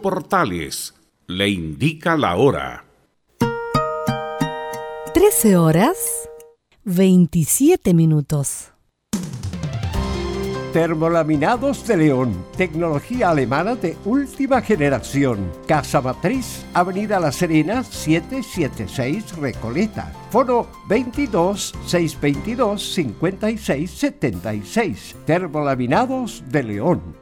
[0.00, 0.94] Portales
[1.26, 2.86] le indica la hora.
[5.12, 6.30] 13 horas
[6.84, 8.72] 27 minutos.
[10.72, 15.52] Termolaminados de León, tecnología alemana de última generación.
[15.68, 20.10] Casa Matriz, Avenida La Serena, 776 Recoleta.
[20.30, 25.16] Foro 22 622 5676.
[25.26, 27.21] Termolaminados de León.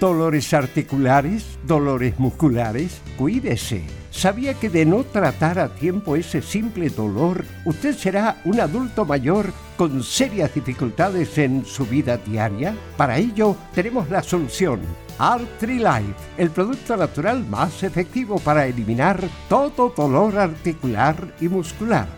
[0.00, 3.82] Dolores articulares, dolores musculares, cuídese.
[4.10, 9.52] ¿Sabía que de no tratar a tiempo ese simple dolor, usted será un adulto mayor
[9.76, 12.74] con serias dificultades en su vida diaria?
[12.96, 14.80] Para ello, tenemos la solución.
[15.60, 22.17] Life, el producto natural más efectivo para eliminar todo dolor articular y muscular.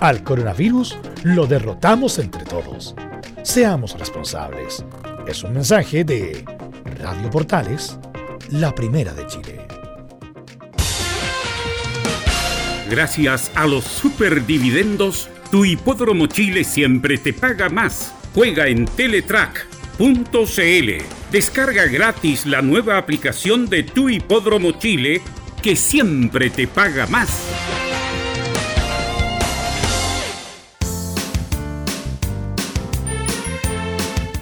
[0.00, 2.94] al coronavirus lo derrotamos entre todos.
[3.42, 4.84] Seamos responsables.
[5.26, 6.44] Es un mensaje de
[7.00, 7.98] Radio Portales,
[8.50, 9.66] la primera de Chile.
[12.90, 18.12] Gracias a los superdividendos, tu hipódromo Chile siempre te paga más.
[18.34, 20.04] Juega en Teletrack.cl.
[21.32, 25.22] Descarga gratis la nueva aplicación de tu hipódromo Chile
[25.62, 27.30] que siempre te paga más.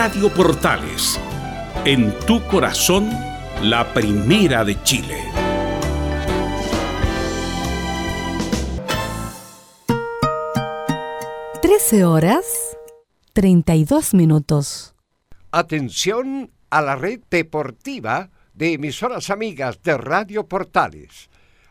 [0.00, 1.18] Radio Portales,
[1.84, 3.10] en tu corazón,
[3.62, 5.20] la primera de Chile.
[11.60, 12.76] Trece horas
[13.32, 14.94] treinta y dos minutos.
[15.50, 21.28] Atención a la red deportiva de emisoras amigas de Radio Portales.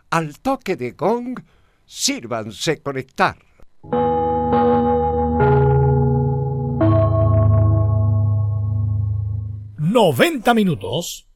[0.09, 1.39] Al toque de gong,
[1.85, 3.37] sírvanse conectar.
[9.91, 11.27] 90 minutos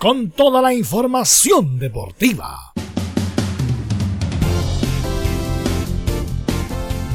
[0.00, 2.72] con toda la información deportiva.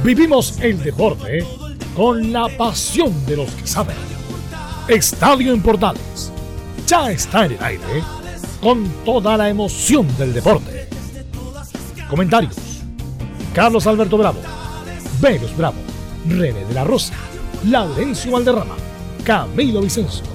[0.04, 1.46] Vivimos el deporte
[1.96, 3.98] con la pasión de los que saben.
[4.88, 6.32] Estadio en Portales
[6.88, 8.04] ya está en el aire
[8.62, 10.88] con toda la emoción del deporte.
[12.10, 12.56] Comentarios:
[13.54, 14.40] Carlos Alberto Bravo,
[15.20, 15.78] Venus Bravo,
[16.30, 17.16] René de la Rosa,
[17.66, 18.76] Laurencio Valderrama,
[19.26, 20.35] Camilo Vicencio,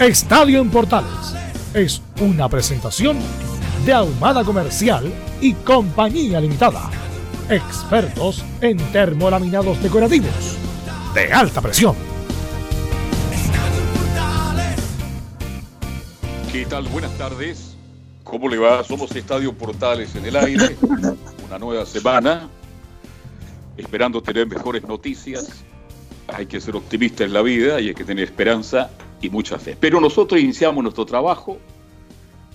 [0.00, 1.36] Estadio en Portales
[1.72, 3.16] es una presentación
[3.86, 5.04] de Ahumada Comercial
[5.40, 6.90] y Compañía Limitada.
[7.48, 10.58] Expertos en termolaminados decorativos
[11.14, 11.94] de alta presión.
[16.50, 16.88] ¿Qué tal?
[16.88, 17.76] Buenas tardes.
[18.24, 18.82] ¿Cómo le va?
[18.82, 20.76] Somos Estadio Portales en el aire.
[21.46, 22.48] Una nueva semana.
[23.76, 25.62] Esperando tener mejores noticias.
[26.26, 28.90] Hay que ser optimista en la vida y hay que tener esperanza
[29.26, 29.76] y mucha fe.
[29.78, 31.58] Pero nosotros iniciamos nuestro trabajo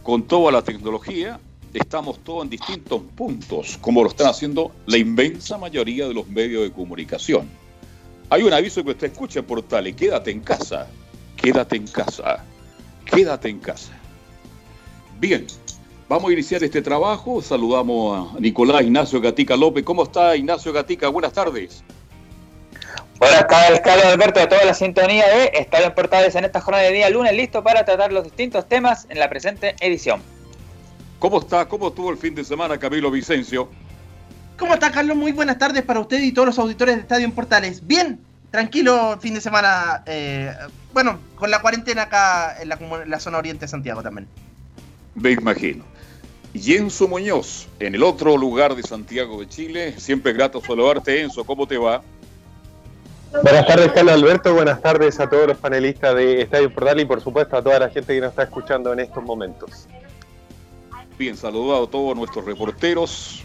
[0.04, 1.40] con toda la tecnología.
[1.74, 6.64] Estamos todos en distintos puntos, como lo están haciendo la inmensa mayoría de los medios
[6.64, 7.48] de comunicación.
[8.30, 9.96] Hay un aviso que usted escucha en Portales.
[9.96, 10.88] Quédate en casa.
[11.36, 12.44] Quédate en casa
[13.10, 13.92] quédate en casa.
[15.20, 15.46] Bien,
[16.08, 17.42] vamos a iniciar este trabajo.
[17.42, 19.84] Saludamos a Nicolás Ignacio Gatica López.
[19.84, 21.10] ¿Cómo está Ignacio Gatica?
[21.10, 21.84] Buenas tardes.
[23.20, 26.86] Buenas tardes, Carlos Alberto, de toda la sintonía de Estadio en Portales en esta jornada
[26.86, 30.22] de día lunes, listo para tratar los distintos temas en la presente edición.
[31.20, 31.68] ¿Cómo está?
[31.68, 33.70] ¿Cómo estuvo el fin de semana, Camilo Vicencio?
[34.58, 35.18] ¿Cómo está, Carlos?
[35.18, 37.86] Muy buenas tardes para usted y todos los auditores de Estadio en Portales.
[37.86, 38.22] Bien,
[38.52, 40.02] tranquilo fin de semana.
[40.06, 40.54] Eh,
[40.94, 44.30] bueno, con la cuarentena acá en la, zona oriente de Santiago también.
[45.16, 45.84] Me imagino.
[46.54, 49.96] Enzo Muñoz, en el otro lugar de Santiago de Chile.
[49.98, 51.44] Siempre grato saludarte, Enzo.
[51.44, 52.02] ¿Cómo te va?
[53.32, 54.54] Buenas tardes, Carlos Alberto.
[54.56, 57.90] Buenas tardes a todos los panelistas de Estadio Portal y, por supuesto, a toda la
[57.90, 59.88] gente que nos está escuchando en estos momentos.
[61.18, 63.44] Bien, saludado a todos nuestros reporteros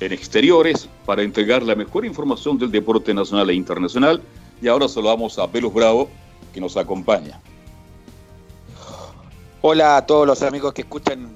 [0.00, 4.22] en exteriores para entregar la mejor información del deporte nacional e internacional.
[4.62, 6.08] Y ahora saludamos a Velus Bravo,
[6.54, 7.38] que nos acompaña.
[9.60, 11.28] Hola a todos los amigos que escuchan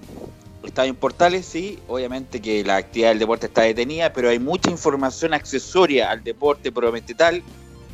[0.65, 4.71] Estadio en Portales, sí, obviamente que la actividad del deporte está detenida, pero hay mucha
[4.71, 7.43] información accesoria al deporte probablemente tal.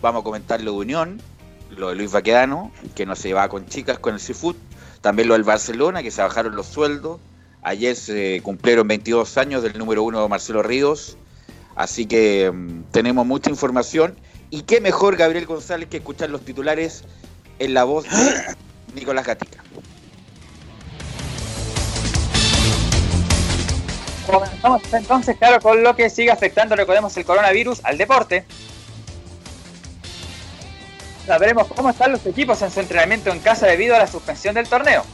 [0.01, 1.21] Vamos a comentar lo de Unión,
[1.71, 4.55] lo de Luis Baquedano, que no se va con chicas con el Seafood,
[5.01, 7.21] también lo del Barcelona, que se bajaron los sueldos.
[7.63, 11.17] Ayer se cumplieron 22 años del número uno Marcelo Ríos,
[11.75, 14.17] así que mm, tenemos mucha información
[14.51, 17.03] y qué mejor, Gabriel González, que escuchar los titulares
[17.59, 18.57] en la voz de
[18.95, 19.65] Nicolás Gatica.
[24.27, 28.45] Comenzamos entonces, claro, con lo que sigue afectando, recordemos, el coronavirus al deporte.
[31.29, 34.67] Sabremos cómo están los equipos en su entrenamiento en casa debido a la suspensión del
[34.67, 35.05] torneo.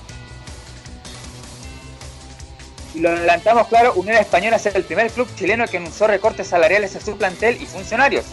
[2.94, 6.94] Y lo adelantamos, claro, Unión Española es el primer club chileno que anunció recortes salariales
[6.94, 8.26] a su plantel y funcionarios.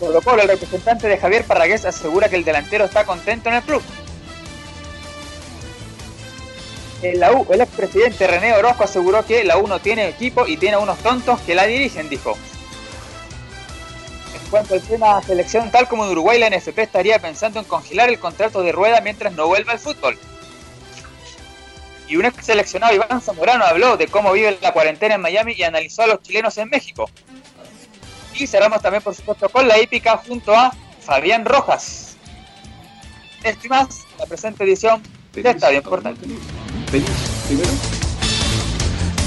[0.00, 3.62] Colo Colo, el representante de Javier Parragués asegura que el delantero está contento en el
[3.62, 3.82] club.
[7.00, 10.56] En la U, el expresidente René Orozco aseguró que la U no tiene equipo y
[10.56, 12.36] tiene unos tontos que la dirigen, dijo.
[14.50, 18.18] Cuanto al tema selección, tal como en Uruguay, la NFP estaría pensando en congelar el
[18.18, 20.18] contrato de rueda mientras no vuelva al fútbol.
[22.06, 25.62] Y un ex seleccionado, Iván Zamorano, habló de cómo vive la cuarentena en Miami y
[25.62, 27.10] analizó a los chilenos en México.
[28.34, 32.16] Y cerramos también, por supuesto, con la hípica junto a Fabián Rojas.
[33.42, 33.68] Esto
[34.18, 36.26] la presente edición de Estadio Importante.
[37.46, 37.70] primero.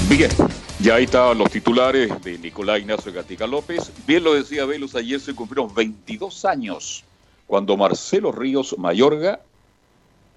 [0.08, 0.30] Bien,
[0.80, 3.92] ya ahí estaban los titulares de Nicolás Ignacio Gatica López.
[4.06, 7.04] Bien lo decía Velus, ayer se cumplieron 22 años
[7.46, 9.40] cuando Marcelo Ríos Mayorga,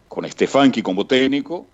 [0.07, 1.67] con Estefanqui como técnico,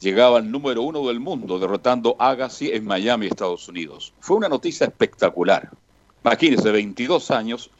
[0.00, 4.14] llegaba al número uno del mundo, derrotando a Agassi en Miami, Estados Unidos.
[4.20, 5.70] Fue una noticia espectacular.
[6.24, 7.70] Imagínense, 22 años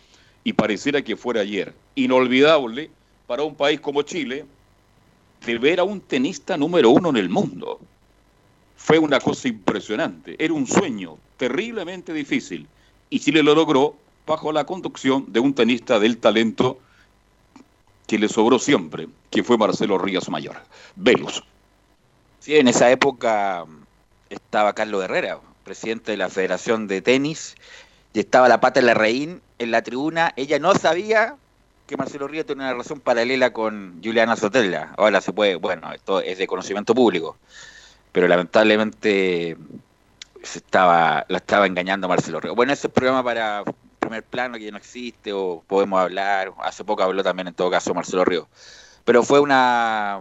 [0.44, 1.74] y pareciera que fuera ayer.
[1.94, 2.90] Inolvidable
[3.26, 4.44] para un país como Chile
[5.46, 7.80] de ver a un tenista número uno en el mundo.
[8.82, 10.34] Fue una cosa impresionante.
[10.38, 12.66] Era un sueño terriblemente difícil.
[13.10, 13.94] Y Chile lo logró
[14.26, 16.78] bajo la conducción de un tenista del talento
[18.06, 20.56] que le sobró siempre, que fue Marcelo Ríos Mayor.
[20.96, 21.44] Velus.
[22.40, 23.66] Sí, en esa época
[24.30, 27.54] estaba Carlos Herrera, presidente de la Federación de Tenis,
[28.12, 30.32] y estaba la pata de la reín en la tribuna.
[30.36, 31.36] Ella no sabía
[31.86, 34.94] que Marcelo Ríos tenía una relación paralela con Juliana Sotella.
[34.96, 37.36] Ahora se puede, bueno, esto es de conocimiento público,
[38.12, 39.56] pero lamentablemente
[40.42, 42.56] se estaba, la estaba engañando Marcelo Ríos.
[42.56, 43.64] Bueno, ese es programa para
[43.98, 46.52] primer plano que ya no existe o podemos hablar.
[46.62, 48.46] Hace poco habló también en todo caso Marcelo Ríos.
[49.04, 50.20] Pero fue una...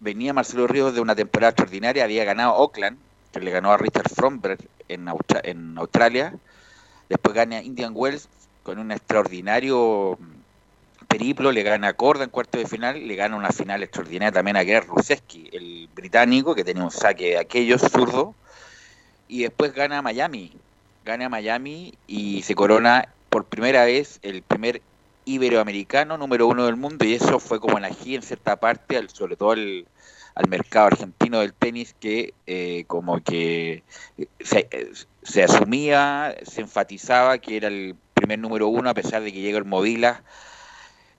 [0.00, 2.98] Venía Marcelo Ríos de una temporada extraordinaria, había ganado Oakland,
[3.32, 5.08] que le ganó a Richard Fromberg en,
[5.44, 6.34] en Australia.
[7.08, 8.28] Después gana Indian Wells
[8.64, 10.18] con un extraordinario
[11.12, 14.56] periplo, le gana a Corda en cuarto de final, le gana una final extraordinaria también
[14.56, 18.34] a Gerd Ruseski, el británico, que tenía un saque de aquellos zurdo,
[19.28, 20.52] y después gana a Miami,
[21.04, 24.80] gana a Miami y se corona por primera vez el primer
[25.26, 27.04] iberoamericano número uno del mundo.
[27.04, 29.86] Y eso fue como la en cierta parte, sobre todo al,
[30.48, 33.82] mercado argentino del tenis que eh, como que
[34.40, 34.68] se,
[35.22, 39.58] se, asumía, se enfatizaba que era el primer número uno a pesar de que llega
[39.58, 40.22] el Movila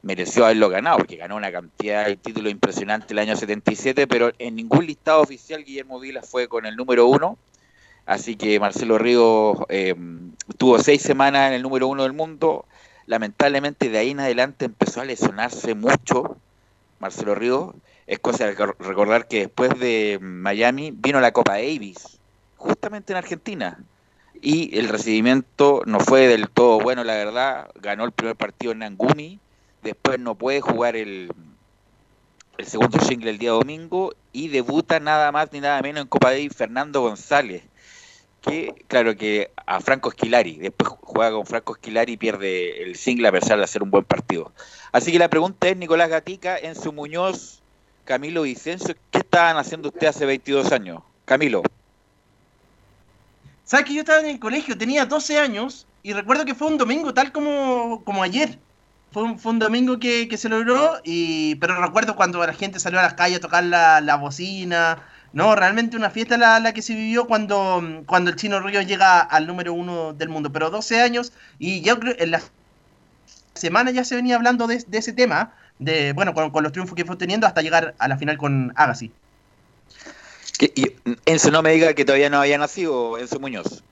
[0.03, 4.55] mereció haberlo ganado porque ganó una cantidad de títulos impresionante el año 77 pero en
[4.55, 7.37] ningún listado oficial Guillermo Vila fue con el número uno
[8.05, 9.95] Así que Marcelo Ríos eh,
[10.57, 12.65] tuvo seis semanas en el número uno del mundo.
[13.05, 16.37] Lamentablemente de ahí en adelante empezó a lesionarse mucho
[16.99, 17.73] Marcelo Ríos.
[18.05, 22.19] Es cosa de recordar que después de Miami vino la Copa Davis,
[22.57, 23.79] justamente en Argentina.
[24.41, 27.69] Y el recibimiento no fue del todo bueno, la verdad.
[27.81, 29.39] Ganó el primer partido en Nangumi.
[29.83, 31.31] Después no puede jugar el,
[32.57, 34.13] el segundo single el día domingo.
[34.31, 37.63] Y debuta nada más ni nada menos en Copa Davis Fernando González
[38.43, 43.29] que, claro, que a Franco Esquilari, después juega con Franco Esquilari y pierde el single
[43.29, 44.51] a pesar de hacer un buen partido.
[44.91, 47.61] Así que la pregunta es, Nicolás Gatica, en su Muñoz,
[48.03, 51.01] Camilo Vicencio, ¿qué estaban haciendo usted hace 22 años?
[51.23, 51.63] Camilo.
[53.63, 56.77] ¿Sabes que yo estaba en el colegio, tenía 12 años y recuerdo que fue un
[56.77, 58.59] domingo tal como, como ayer.
[59.13, 63.13] Fue un, domingo que, se logró, y, pero recuerdo cuando la gente salió a las
[63.13, 65.03] calles a tocar la, la bocina,
[65.33, 69.19] no, realmente una fiesta la, la que se vivió cuando, cuando el Chino Río llega
[69.19, 70.51] al número uno del mundo.
[70.51, 72.41] Pero 12 años y yo creo en la
[73.55, 77.15] semana ya se venía hablando de, ese tema, de bueno, con, los triunfos que fue
[77.15, 79.11] teniendo hasta llegar a la final con Agassi.
[81.25, 83.83] Enzo, no me diga que todavía no había nacido Enzo Muñoz.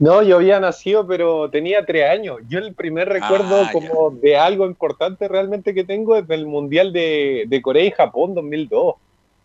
[0.00, 2.38] No, yo había nacido, pero tenía tres años.
[2.48, 6.90] Yo el primer recuerdo ah, como de algo importante realmente que tengo es del Mundial
[6.94, 8.94] de, de Corea y Japón 2002.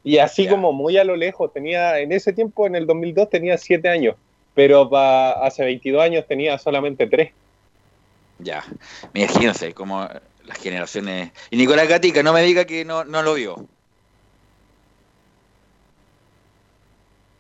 [0.05, 3.57] Y así como muy a lo lejos, tenía en ese tiempo, en el 2002, tenía
[3.57, 4.15] 7 años,
[4.53, 7.33] pero pa, hace 22 años tenía solamente 3.
[8.39, 8.63] Ya,
[9.13, 10.07] imagínense como
[10.45, 11.31] las generaciones...
[11.49, 13.67] Y Nicolás Gatica, no me diga que no, no lo vio.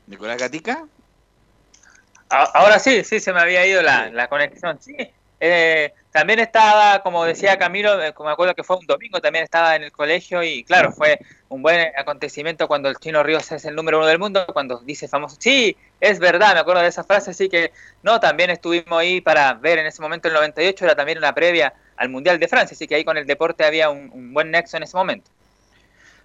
[0.07, 0.85] ¿Nicolás Gatica?
[2.29, 4.81] Ahora sí, sí, se me había ido la, la conexión.
[4.81, 4.95] Sí,
[5.39, 9.75] eh, también estaba, como decía Camilo, eh, me acuerdo que fue un domingo, también estaba
[9.75, 13.75] en el colegio y claro, fue un buen acontecimiento cuando el Chino Ríos es el
[13.75, 17.31] número uno del mundo, cuando dice famoso, sí, es verdad, me acuerdo de esa frase,
[17.31, 21.17] así que no, también estuvimos ahí para ver en ese momento el 98, era también
[21.17, 24.33] una previa al Mundial de Francia, así que ahí con el deporte había un, un
[24.33, 25.29] buen nexo en ese momento.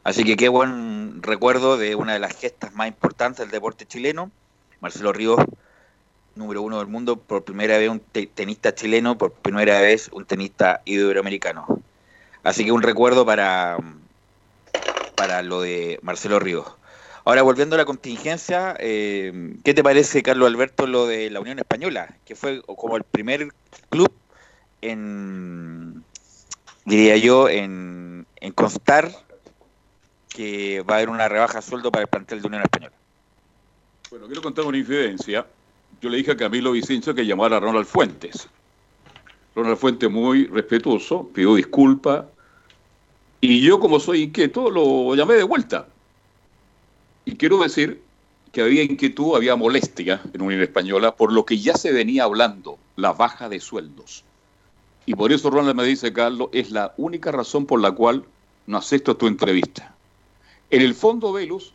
[0.04, 4.30] Así que qué buen recuerdo de una de las gestas más importantes del deporte chileno,
[4.80, 5.40] Marcelo Ríos
[6.34, 10.82] número uno del mundo, por primera vez un tenista chileno, por primera vez un tenista
[10.84, 11.80] iberoamericano.
[12.42, 13.76] Así que un recuerdo para,
[15.16, 16.66] para lo de Marcelo Ríos.
[17.24, 21.58] Ahora, volviendo a la contingencia, eh, ¿qué te parece, Carlos Alberto, lo de la Unión
[21.58, 22.16] Española?
[22.24, 23.48] Que fue como el primer
[23.90, 24.10] club
[24.80, 26.02] en,
[26.86, 29.12] diría yo, en, en constar
[30.30, 32.94] que va a haber una rebaja sueldo para el plantel de Unión Española.
[34.10, 35.46] Bueno, quiero contar una infidencia
[36.00, 38.48] yo le dije a Camilo Vicencio que llamara a Ronald Fuentes.
[39.54, 42.24] Ronald Fuentes, muy respetuoso, pidió disculpas.
[43.40, 45.88] Y yo, como soy inquieto, lo llamé de vuelta.
[47.24, 48.00] Y quiero decir
[48.52, 52.78] que había inquietud, había molestia en Unión Española por lo que ya se venía hablando,
[52.96, 54.24] la baja de sueldos.
[55.06, 58.24] Y por eso Ronald me dice, Carlos, es la única razón por la cual
[58.66, 59.94] no acepto tu entrevista.
[60.70, 61.72] En el fondo, Velus,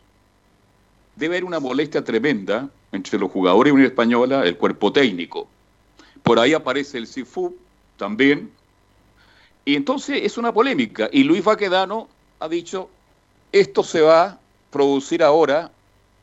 [1.16, 5.48] debe haber una molestia tremenda entre los jugadores de Unión Española, el cuerpo técnico.
[6.22, 7.56] Por ahí aparece el CIFU
[7.96, 8.50] también.
[9.64, 11.08] Y entonces es una polémica.
[11.12, 12.08] Y Luis Baquedano
[12.38, 12.88] ha dicho,
[13.52, 15.72] esto se va a producir ahora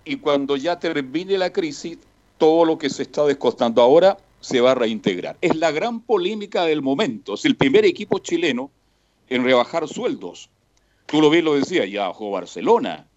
[0.05, 1.97] y cuando ya termine la crisis,
[2.37, 5.37] todo lo que se está descostando ahora se va a reintegrar.
[5.41, 7.35] Es la gran polémica del momento.
[7.35, 8.69] Es el primer equipo chileno
[9.29, 10.49] en rebajar sueldos.
[11.05, 13.07] Tú lo bien lo decías, ya jugó Barcelona.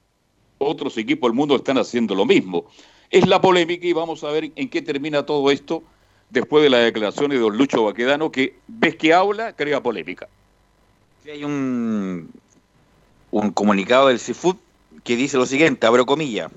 [0.58, 2.66] Otros equipos del mundo están haciendo lo mismo.
[3.10, 5.82] es la polémica y vamos a ver en qué termina todo esto
[6.30, 10.28] después de las declaraciones de don Lucho Baquedano, que ves que habla, crea polémica.
[11.24, 12.30] Hay un,
[13.30, 14.58] un comunicado del CIFUT
[15.04, 16.50] que dice lo siguiente, abro comillas,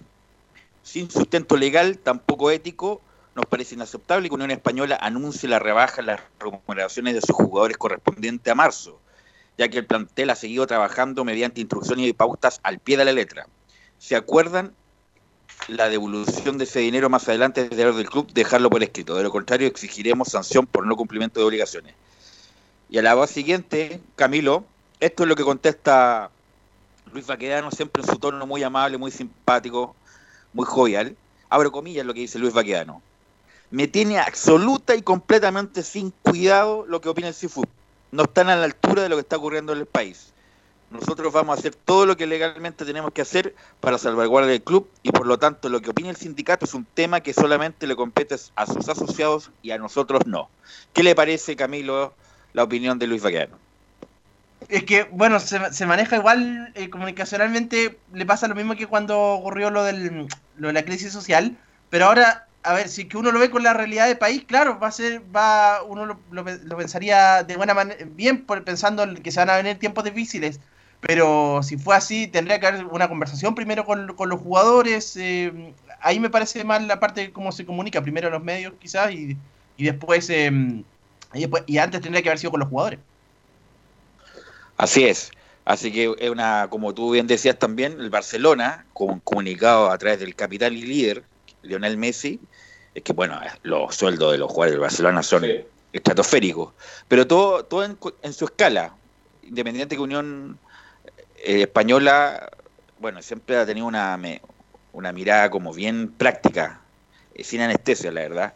[0.83, 3.01] sin sustento legal, tampoco ético,
[3.35, 7.77] nos parece inaceptable que Unión Española anuncie la rebaja en las remuneraciones de sus jugadores
[7.77, 8.99] correspondiente a marzo,
[9.57, 13.13] ya que el plantel ha seguido trabajando mediante instrucciones y pautas al pie de la
[13.13, 13.47] letra.
[13.99, 14.73] ¿Se acuerdan?
[15.67, 19.15] La devolución de ese dinero más adelante desde el club, dejarlo por escrito.
[19.15, 21.93] De lo contrario, exigiremos sanción por no cumplimiento de obligaciones.
[22.89, 24.63] Y a la voz siguiente, Camilo,
[24.99, 26.31] esto es lo que contesta
[27.11, 29.95] Luis Baquedano, siempre en su tono muy amable, muy simpático,
[30.53, 31.15] muy jovial.
[31.49, 33.01] Abro comillas lo que dice Luis Baquedano.
[33.69, 37.63] Me tiene absoluta y completamente sin cuidado lo que opina el CIFU.
[38.11, 40.33] No están a la altura de lo que está ocurriendo en el país.
[40.91, 44.89] Nosotros vamos a hacer todo lo que legalmente tenemos que hacer para salvaguardar el club
[45.03, 47.95] y por lo tanto lo que opina el sindicato es un tema que solamente le
[47.95, 50.49] compete a sus asociados y a nosotros no.
[50.93, 52.13] ¿Qué le parece, Camilo,
[52.53, 53.57] la opinión de Luis Baquedano?
[54.67, 59.19] Es que, bueno, se, se maneja igual eh, comunicacionalmente, le pasa lo mismo que cuando
[59.19, 60.27] ocurrió lo, del,
[60.57, 61.55] lo de la crisis social,
[61.89, 64.79] pero ahora, a ver, si que uno lo ve con la realidad del país, claro,
[64.79, 66.45] va a ser, va, uno lo,
[66.77, 70.59] pensaría de buena manera, bien pensando que se van a venir tiempos difíciles,
[71.01, 75.73] pero si fue así, tendría que haber una conversación primero con, con los jugadores, eh,
[76.01, 79.37] ahí me parece mal la parte de cómo se comunica, primero los medios quizás, y,
[79.77, 80.51] y después, eh,
[81.33, 82.99] y después, y antes tendría que haber sido con los jugadores.
[84.77, 85.31] Así es.
[85.65, 90.19] Así que es una, como tú bien decías también, el Barcelona, con comunicado a través
[90.19, 91.23] del capitán y líder,
[91.61, 92.39] Lionel Messi,
[92.95, 95.61] es que bueno, los sueldos de los jugadores del Barcelona son sí.
[95.93, 96.73] estratosféricos,
[97.07, 98.93] pero todo, todo en, en, su escala,
[99.43, 100.57] independiente que Unión
[101.43, 102.49] eh, Española,
[102.99, 104.19] bueno, siempre ha tenido una,
[104.93, 106.81] una mirada como bien práctica,
[107.35, 108.53] eh, sin anestesia, la verdad,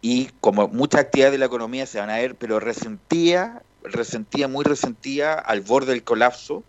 [0.00, 4.64] y como muchas actividades de la economía se van a ver, pero resentía resentía, muy
[4.64, 6.64] resentía, al borde del colapso.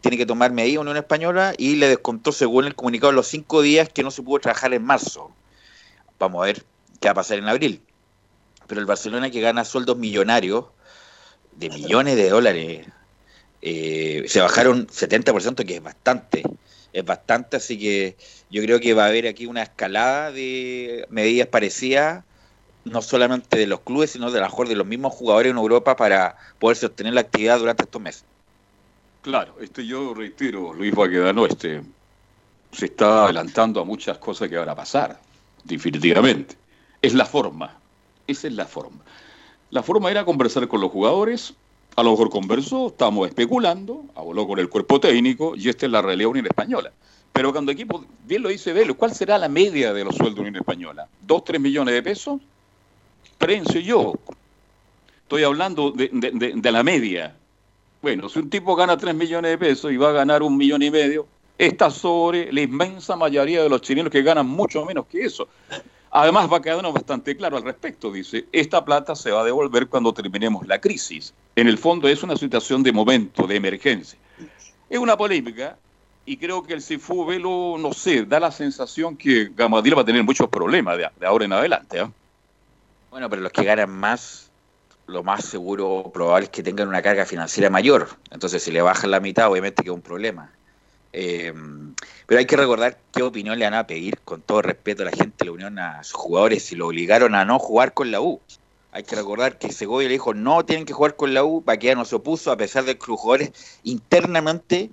[0.00, 3.88] Tiene que tomar medidas Unión Española y le descontó, según el comunicado, los cinco días
[3.88, 5.30] que no se pudo trabajar en marzo.
[6.18, 6.64] Vamos a ver
[7.00, 7.82] qué va a pasar en abril.
[8.66, 10.66] Pero el Barcelona que gana sueldos millonarios,
[11.56, 12.86] de millones de dólares,
[13.62, 16.42] eh, se bajaron 70%, que es bastante.
[16.92, 18.16] Es bastante, así que
[18.50, 22.24] yo creo que va a haber aquí una escalada de medidas parecidas
[22.84, 26.36] no solamente de los clubes, sino de, mejor de los mismos jugadores en Europa para
[26.58, 28.24] poder sostener la actividad durante estos meses.
[29.22, 31.82] Claro, este yo reitero, Luis Baquedano, este
[32.72, 35.20] se está adelantando a muchas cosas que van a pasar,
[35.64, 36.56] definitivamente.
[37.02, 37.76] Es la forma,
[38.26, 39.00] esa es la forma.
[39.70, 41.54] La forma era conversar con los jugadores,
[41.96, 46.02] a lo mejor conversó, estamos especulando, habló con el cuerpo técnico y esta es la
[46.02, 46.92] realidad Unión Española.
[47.32, 50.40] Pero cuando equipo, bien lo dice Velo, ¿cuál será la media de los sueldos de
[50.42, 51.08] Unión Española?
[51.20, 52.40] ¿Dos, tres millones de pesos?
[53.38, 54.14] Prenso yo.
[55.22, 57.36] Estoy hablando de, de, de, de, la media.
[58.02, 60.82] Bueno, si un tipo gana 3 millones de pesos y va a ganar un millón
[60.82, 61.26] y medio,
[61.56, 65.46] está sobre la inmensa mayoría de los chilenos que ganan mucho menos que eso.
[66.10, 68.10] Además, va a quedarnos bastante claro al respecto.
[68.10, 71.32] Dice, esta plata se va a devolver cuando terminemos la crisis.
[71.56, 74.18] En el fondo es una situación de momento, de emergencia.
[74.88, 75.76] Es una polémica
[76.24, 80.04] y creo que el Cifu Velo, no sé, da la sensación que Gamadil va a
[80.04, 81.98] tener muchos problemas de, de ahora en adelante.
[81.98, 82.08] ¿eh?
[83.10, 84.50] Bueno, pero los que ganan más,
[85.06, 88.08] lo más seguro, probable es que tengan una carga financiera mayor.
[88.30, 90.50] Entonces, si le bajan la mitad, obviamente que es un problema.
[91.12, 91.52] Eh,
[92.26, 95.10] pero hay que recordar qué opinión le van a pedir, con todo respeto a la
[95.10, 98.20] gente de la Unión, a sus jugadores, si lo obligaron a no jugar con la
[98.20, 98.40] U.
[98.92, 101.94] Hay que recordar que Segovia le dijo no tienen que jugar con la U, Paquea
[101.94, 103.52] no se opuso, a pesar de que los jugadores
[103.84, 104.90] internamente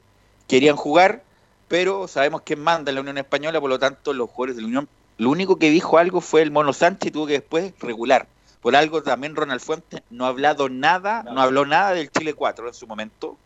[0.47, 1.23] querían jugar,
[1.67, 4.67] pero sabemos quién manda en la Unión Española, por lo tanto los jugadores de la
[4.67, 8.27] Unión lo único que dijo algo fue el Mono Sánchez y tuvo que después regular.
[8.61, 12.67] Por algo también Ronald Fuentes no ha hablado nada, no habló nada del Chile 4
[12.67, 13.37] en su momento.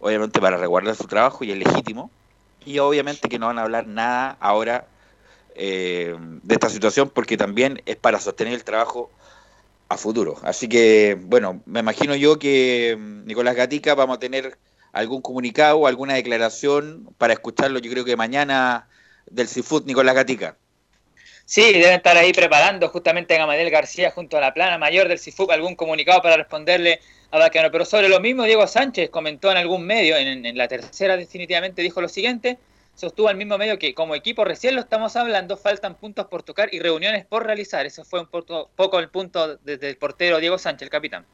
[0.00, 2.10] Obviamente para resguardar su trabajo y es legítimo.
[2.64, 4.86] Y obviamente que no van a hablar nada ahora
[5.54, 9.10] eh, de esta situación porque también es para sostener el trabajo
[9.90, 10.36] a futuro.
[10.42, 14.56] Así que, bueno, me imagino yo que mm, Nicolás Gatica vamos a tener
[14.92, 18.88] algún comunicado, alguna declaración para escucharlo, yo creo que mañana
[19.26, 20.56] del CIFUT Nicolás Gatica.
[21.44, 25.18] Sí, deben estar ahí preparando justamente a Gamaliel García junto a la plana mayor del
[25.18, 27.00] CIFUP algún comunicado para responderle
[27.32, 27.72] a Baqueano.
[27.72, 32.00] Pero sobre lo mismo, Diego Sánchez comentó en algún medio, en, la tercera definitivamente dijo
[32.00, 32.58] lo siguiente,
[33.00, 36.72] sostuvo al mismo medio que como equipo recién lo estamos hablando, faltan puntos por tocar
[36.72, 37.86] y reuniones por realizar.
[37.86, 41.24] Ese fue un poco, el punto desde el portero Diego Sánchez, el capitán.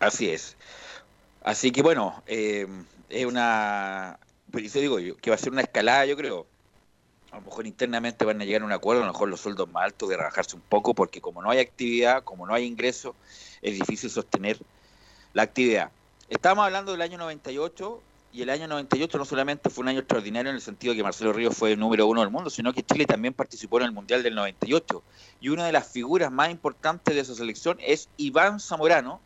[0.00, 0.56] Así es.
[1.44, 2.66] Así que bueno, eh,
[3.08, 4.18] es una...
[4.50, 6.46] Pues digo yo, que va a ser una escalada, yo creo
[7.30, 9.70] a lo mejor internamente van a llegar a un acuerdo, a lo mejor los sueldos
[9.70, 13.14] más altos de rebajarse un poco, porque como no hay actividad, como no hay ingreso,
[13.62, 14.58] es difícil sostener
[15.32, 15.90] la actividad.
[16.28, 18.02] Estamos hablando del año 98
[18.32, 21.02] y el año 98 no solamente fue un año extraordinario en el sentido de que
[21.02, 23.92] Marcelo Ríos fue el número uno del mundo, sino que Chile también participó en el
[23.92, 25.02] Mundial del 98.
[25.40, 29.20] Y una de las figuras más importantes de esa selección es Iván Zamorano,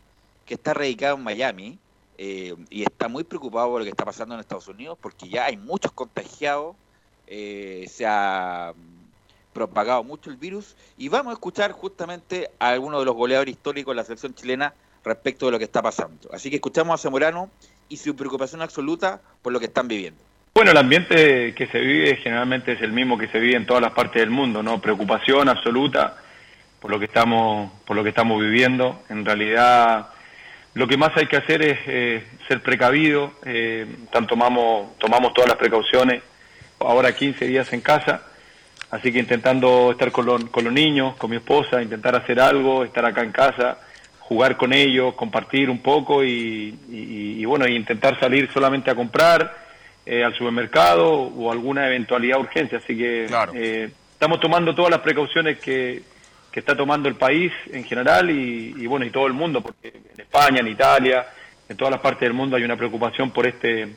[0.44, 1.78] que está radicado en Miami
[2.18, 5.44] eh, y está muy preocupado por lo que está pasando en Estados Unidos porque ya
[5.44, 6.74] hay muchos contagiados,
[7.28, 8.72] eh, se ha
[9.52, 13.92] propagado mucho el virus y vamos a escuchar justamente a algunos de los goleadores históricos
[13.92, 16.28] de la selección chilena respecto de lo que está pasando.
[16.32, 17.50] Así que escuchamos a Zamorano
[17.88, 20.20] y su preocupación absoluta por lo que están viviendo.
[20.54, 23.82] Bueno, el ambiente que se vive generalmente es el mismo que se vive en todas
[23.82, 24.80] las partes del mundo, ¿no?
[24.80, 26.16] Preocupación absoluta
[26.80, 29.02] por lo que estamos, por lo que estamos viviendo.
[29.10, 30.06] En realidad,
[30.72, 33.32] lo que más hay que hacer es eh, ser precavido.
[33.44, 33.86] Eh,
[34.26, 36.22] tomamos, tomamos todas las precauciones.
[36.80, 38.22] Ahora 15 días en casa,
[38.90, 43.04] así que intentando estar con, con los niños, con mi esposa, intentar hacer algo, estar
[43.04, 43.78] acá en casa
[44.28, 49.56] jugar con ellos, compartir un poco y, bueno, intentar salir solamente a comprar
[50.04, 52.78] eh, al supermercado o alguna eventualidad urgencia.
[52.78, 56.02] Así que eh, estamos tomando todas las precauciones que,
[56.50, 60.20] que, está tomando el país en general y, bueno, y todo el mundo, porque en
[60.20, 61.24] España, en Italia,
[61.68, 63.88] en todas las partes del mundo hay una preocupación por este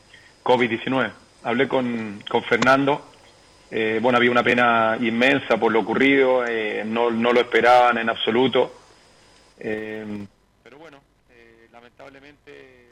[0.44, 1.10] COVID-19.
[1.44, 3.08] Hablé con, con Fernando.
[3.72, 6.44] Eh, bueno, había una pena inmensa por lo ocurrido,
[6.86, 8.79] no, no lo esperaban en absoluto.
[9.60, 10.26] Eh,
[10.64, 11.00] pero bueno,
[11.32, 12.90] eh, lamentablemente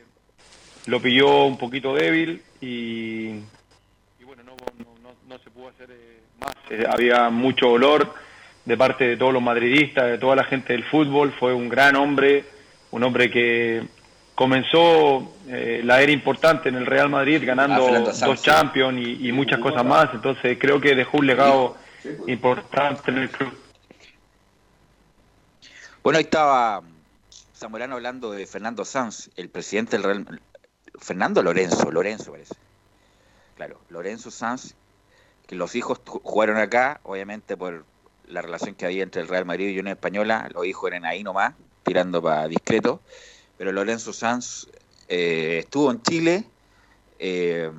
[0.85, 3.29] lo pilló un poquito débil y,
[4.25, 4.55] bueno, no,
[5.27, 6.53] no, se pudo hacer eh, más.
[6.93, 8.13] había mucho dolor
[8.65, 11.33] de parte de todos los madridistas, de toda la gente del fútbol.
[11.39, 12.43] Fue un gran hombre,
[12.91, 13.83] un hombre que
[14.35, 19.85] comenzó la era importante en el Real Madrid ganando dos Champions y, y muchas cosas
[19.85, 20.09] más.
[20.13, 21.77] Entonces creo que dejó un legado
[22.27, 23.66] importante en el club.
[26.03, 26.83] Bueno, ahí estaba
[27.55, 30.41] Zamorano hablando de Fernando Sanz, el presidente del Real
[30.99, 32.55] Fernando Lorenzo, Lorenzo parece.
[33.55, 34.73] Claro, Lorenzo Sanz,
[35.47, 37.85] que los hijos jugaron acá, obviamente por
[38.27, 41.23] la relación que había entre el Real Madrid y una española, los hijos eran ahí
[41.23, 43.01] nomás, tirando para discreto,
[43.57, 44.67] pero Lorenzo Sanz
[45.07, 46.43] eh, estuvo en Chile,
[47.19, 47.71] eh,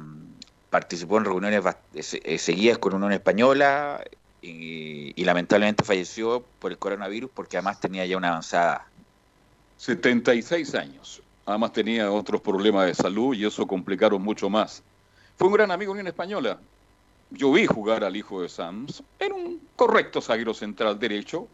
[0.70, 1.62] participó en reuniones
[1.94, 4.02] eh, seguidas con Unión Española,
[4.48, 8.86] y, lamentablemente falleció por el coronavirus porque además tenía ya una avanzada.
[9.76, 11.22] 76 años.
[11.46, 14.82] Además tenía otros problemas de salud y eso complicaron mucho más.
[15.36, 16.58] Fue un gran amigo de Unión Española.
[17.30, 19.02] Yo vi jugar al hijo de Sams.
[19.18, 21.46] Era un correcto zaguero central derecho,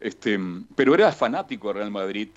[0.00, 0.38] este,
[0.74, 2.28] pero era fanático del Real Madrid.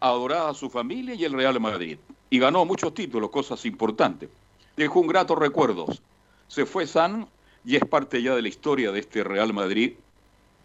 [0.00, 1.98] Adoraba a su familia y el Real Madrid.
[2.30, 4.28] Y ganó muchos títulos, cosas importantes.
[4.76, 6.00] Dejó un grato recuerdos.
[6.48, 7.28] Se fue San
[7.64, 9.94] y es parte ya de la historia de este Real Madrid,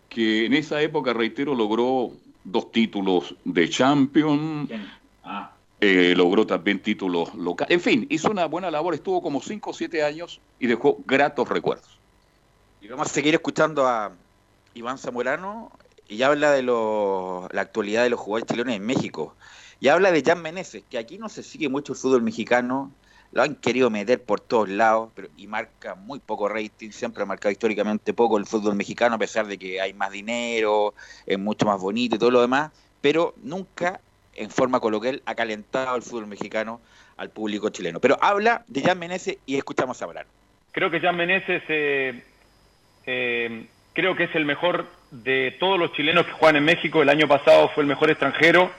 [0.09, 2.11] que en esa época, reitero, logró
[2.43, 4.69] dos títulos de Champions,
[5.23, 5.51] ah.
[5.81, 9.73] eh, logró también títulos locales, en fin, hizo una buena labor, estuvo como 5 o
[9.73, 11.97] 7 años y dejó gratos recuerdos.
[12.81, 14.11] Y vamos a seguir escuchando a
[14.75, 15.71] Iván Zamorano
[16.07, 19.35] y habla de la actualidad de los jugadores chilenos en México.
[19.79, 22.91] Y habla de Jan Meneses, que aquí no se sigue mucho el fútbol mexicano,
[23.35, 27.25] lo han querido meter por todos lados pero, y marca muy poco rating, siempre ha
[27.25, 30.93] marcado históricamente poco el fútbol mexicano, a pesar de que hay más dinero,
[31.27, 32.71] es mucho más bonito y todo lo demás,
[33.01, 33.99] pero nunca
[34.35, 36.79] en forma coloquial ha calentado el fútbol mexicano
[37.17, 37.99] al público chileno.
[37.99, 40.25] Pero habla de Jan Meneses y escuchamos hablar.
[40.71, 42.23] Creo que Jan Meneses eh,
[43.05, 47.01] eh, creo que es el mejor de todos los chilenos que juegan en México.
[47.01, 48.71] El año pasado fue el mejor extranjero.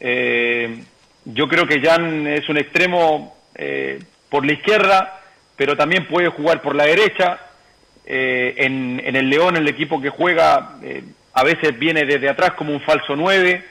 [0.00, 0.84] Eh,
[1.24, 5.22] yo creo que Jan es un extremo eh, por la izquierda,
[5.56, 7.38] pero también puede jugar por la derecha.
[8.04, 12.72] Eh, en, el León, el equipo que juega, eh, a veces viene desde atrás como
[12.72, 13.64] un falso 9.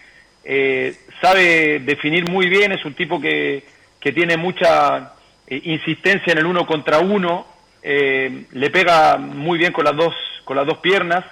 [1.22, 3.64] sabe definir muy bien, es un tipo que,
[4.00, 5.14] que tiene mucha
[5.48, 7.46] insistencia en el uno contra uno.
[7.84, 11.24] le pega muy bien con las dos, con las dos piernas.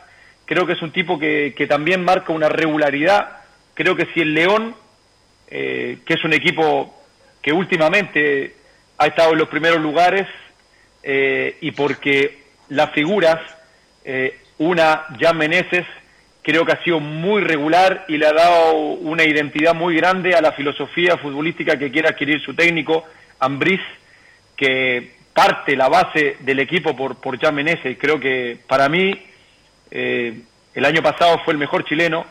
[0.45, 3.37] Creo que es un tipo que, que también marca una regularidad.
[3.73, 4.75] Creo que si el León,
[5.49, 7.02] que es un equipo
[7.43, 8.55] que últimamente
[8.97, 10.27] ha estado en los primeros lugares
[11.03, 13.37] eh, y porque las figuras,
[14.05, 15.85] eh, una, Jan Meneses,
[16.41, 20.41] creo que ha sido muy regular y le ha dado una identidad muy grande a
[20.41, 23.05] la filosofía futbolística que quiere adquirir su técnico,
[23.39, 23.81] Ambriz,
[24.55, 27.97] que parte la base del equipo por, por Jan Meneses.
[27.99, 29.21] Creo que para mí
[29.91, 30.41] eh,
[30.73, 32.25] el año pasado fue el mejor chileno,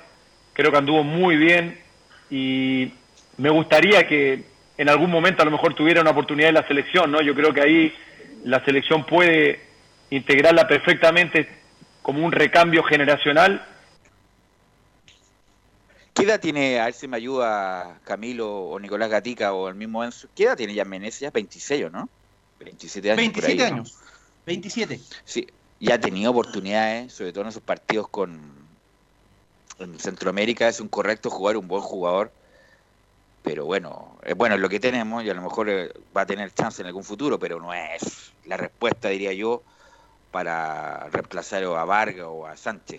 [0.55, 1.79] creo que anduvo muy bien
[2.31, 2.92] y
[3.37, 7.11] me gustaría que en algún momento a lo mejor tuviera una oportunidad en la selección,
[7.11, 7.20] ¿no?
[7.22, 7.94] Yo creo que ahí
[8.44, 9.61] la selección puede
[10.11, 11.48] integrarla perfectamente
[12.02, 13.66] como un recambio generacional.
[16.14, 20.04] ¿Qué edad tiene, a ver si me ayuda Camilo o Nicolás Gatica o el mismo
[20.04, 21.32] Enzo, qué edad tiene ya Meneses?
[21.32, 22.08] 26, ¿no?
[22.61, 23.16] 27 años.
[23.18, 23.98] 27 años.
[24.46, 25.00] 27.
[25.24, 25.46] Sí,
[25.80, 28.62] ya ha tenido oportunidades, sobre todo en esos partidos con
[29.78, 32.30] en Centroamérica, es un correcto jugador, un buen jugador,
[33.42, 36.26] pero bueno, es bueno es lo que tenemos y a lo mejor eh, va a
[36.26, 39.62] tener chance en algún futuro, pero no es la respuesta, diría yo,
[40.31, 42.98] para reemplazar a Vargas o a Sánchez.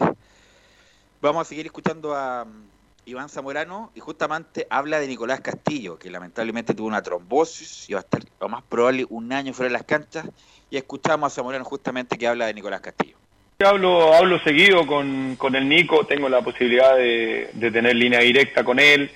[1.22, 2.64] Vamos a seguir escuchando a mm,
[3.06, 8.00] Iván Zamorano y justamente habla de Nicolás Castillo, que lamentablemente tuvo una trombosis y va
[8.00, 10.26] a estar lo más probable un año fuera de las canchas.
[10.70, 13.18] Y escuchamos a Zamorano justamente que habla de Nicolás Castillo.
[13.60, 18.64] Hablo, hablo seguido con, con el Nico, tengo la posibilidad de, de tener línea directa
[18.64, 19.10] con él.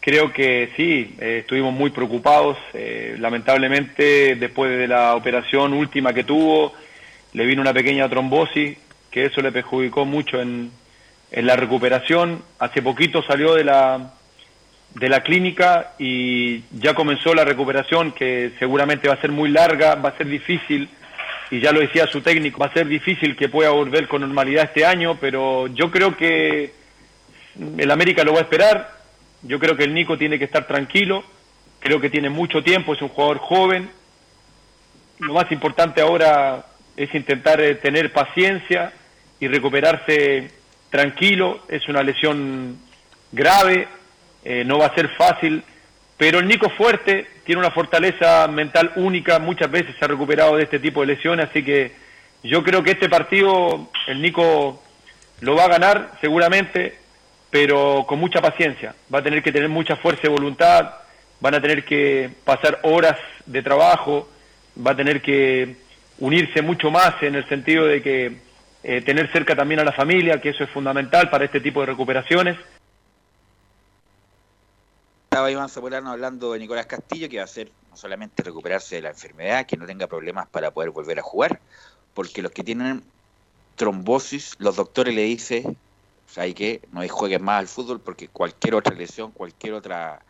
[0.00, 2.56] Creo que sí, eh, estuvimos muy preocupados.
[2.72, 6.72] Eh, lamentablemente, después de la operación última que tuvo,
[7.34, 8.78] le vino una pequeña trombosis,
[9.10, 10.70] que eso le perjudicó mucho en,
[11.30, 12.42] en la recuperación.
[12.58, 14.14] Hace poquito salió de la,
[14.94, 19.96] de la clínica y ya comenzó la recuperación, que seguramente va a ser muy larga,
[19.96, 20.88] va a ser difícil,
[21.50, 24.64] y ya lo decía su técnico, va a ser difícil que pueda volver con normalidad
[24.64, 26.72] este año, pero yo creo que
[27.76, 28.99] el América lo va a esperar,
[29.42, 31.24] yo creo que el Nico tiene que estar tranquilo,
[31.80, 33.90] creo que tiene mucho tiempo, es un jugador joven,
[35.18, 38.92] lo más importante ahora es intentar eh, tener paciencia
[39.38, 40.50] y recuperarse
[40.90, 42.78] tranquilo, es una lesión
[43.32, 43.88] grave,
[44.44, 45.62] eh, no va a ser fácil,
[46.16, 50.64] pero el Nico fuerte, tiene una fortaleza mental única, muchas veces se ha recuperado de
[50.64, 51.92] este tipo de lesiones, así que
[52.42, 54.82] yo creo que este partido el Nico
[55.40, 56.99] lo va a ganar seguramente,
[57.50, 60.94] pero con mucha paciencia, va a tener que tener mucha fuerza y voluntad,
[61.40, 64.28] van a tener que pasar horas de trabajo,
[64.86, 65.76] va a tener que
[66.18, 68.36] unirse mucho más en el sentido de que
[68.82, 71.86] eh, tener cerca también a la familia, que eso es fundamental para este tipo de
[71.86, 72.56] recuperaciones.
[75.24, 79.02] Estaba Iván Zamorano hablando de Nicolás Castillo, que va a ser no solamente recuperarse de
[79.02, 81.60] la enfermedad, que no tenga problemas para poder volver a jugar,
[82.14, 83.02] porque los que tienen
[83.76, 85.76] trombosis, los doctores le dicen,
[86.36, 90.20] hay que no juegues más al fútbol porque cualquier otra lesión, cualquier otra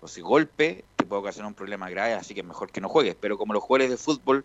[0.00, 2.88] o si golpe te puede ocasionar un problema grave, así que es mejor que no
[2.88, 3.16] juegues.
[3.20, 4.44] Pero como los jugadores de fútbol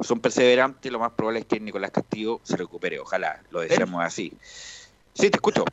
[0.00, 3.00] son perseverantes, lo más probable es que Nicolás Castillo se recupere.
[3.00, 4.32] Ojalá, lo deseamos así.
[5.14, 5.64] Sí, te escucho.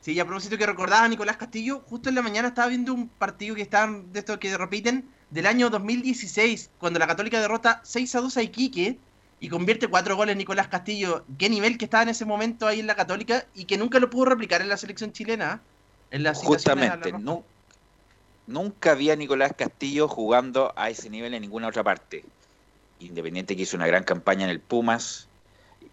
[0.00, 2.94] Sí, y a propósito que recordaba a Nicolás Castillo, justo en la mañana estaba viendo
[2.94, 7.80] un partido que estaban de estos que repiten del año 2016, cuando la Católica derrota
[7.84, 8.98] 6 a 2 a Iquique
[9.40, 11.24] y convierte cuatro goles Nicolás Castillo.
[11.38, 14.10] Qué nivel que estaba en ese momento ahí en la Católica y que nunca lo
[14.10, 15.60] pudo replicar en la selección chilena.
[16.10, 17.44] En la Justamente, no,
[18.46, 22.24] nunca había Nicolás Castillo jugando a ese nivel en ninguna otra parte.
[22.98, 25.28] Independiente que hizo una gran campaña en el Pumas,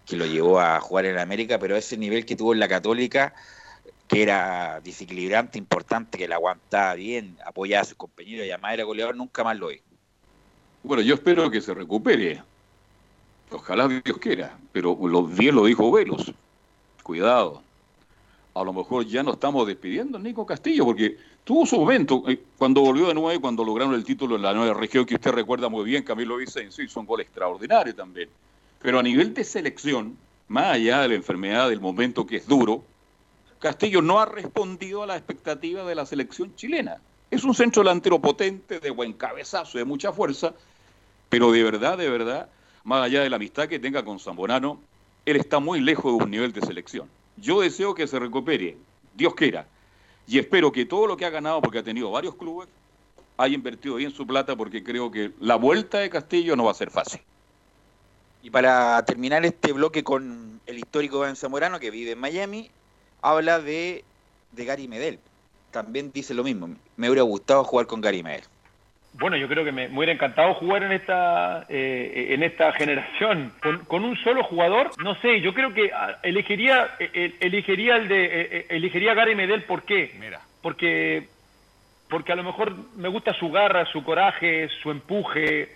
[0.05, 3.36] que lo llevó a jugar en América, pero ese nivel que tuvo en la Católica,
[4.08, 8.84] que era desequilibrante, importante, que la aguantaba bien, apoyaba a sus compañeros y además era
[8.86, 9.81] goleador, nunca más lo vi.
[10.84, 12.41] Bueno, yo espero que se recupere.
[13.56, 16.34] Ojalá Dios quiera, pero lo, bien lo dijo Velos.
[17.04, 17.62] Cuidado.
[18.54, 22.41] A lo mejor ya no estamos despidiendo a Nico Castillo, porque tuvo su momento, eh,
[22.58, 25.70] cuando volvió de nuevo cuando lograron el título en la nueva región, que usted recuerda
[25.70, 28.30] muy bien, Camilo Vicencio, hizo un gol extraordinario también.
[28.82, 30.18] Pero a nivel de selección,
[30.50, 32.84] más allá de la enfermedad del momento que es duro,
[33.60, 36.98] Castillo no ha respondido a la expectativa de la selección chilena.
[37.32, 40.54] Es un centro delantero potente, de buen cabezazo, de mucha fuerza,
[41.30, 42.50] pero de verdad, de verdad,
[42.86, 44.80] más allá de la amistad que tenga con Zamorano,
[45.26, 47.10] él está muy lejos de un nivel de selección.
[47.36, 48.78] Yo deseo que se recupere,
[49.15, 49.67] Dios quiera,
[50.28, 52.69] y espero que todo lo que ha ganado, porque ha tenido varios clubes,
[53.38, 56.76] haya invertido bien su plata, porque creo que la vuelta de Castillo no va a
[56.76, 57.19] ser fácil.
[58.43, 62.69] Y para terminar este bloque con el histórico Ben Zamorano, que vive en Miami,
[63.21, 64.06] habla de,
[64.52, 65.19] de Gary Medel.
[65.71, 68.43] También dice lo mismo, me hubiera gustado jugar con Gary Medel.
[69.17, 73.54] Bueno, yo creo que me, hubiera encantado jugar en esta eh, en esta generación
[73.88, 74.91] con, un solo jugador.
[75.01, 79.36] No sé, yo creo que ah, elegiría eh, elegiría el de eh, elegiría a Gary
[79.36, 79.63] Medel.
[79.63, 80.13] ¿Por qué?
[80.19, 80.41] Mira.
[80.62, 81.28] Porque
[82.10, 85.69] porque a lo mejor me gusta su garra, su coraje, su empuje,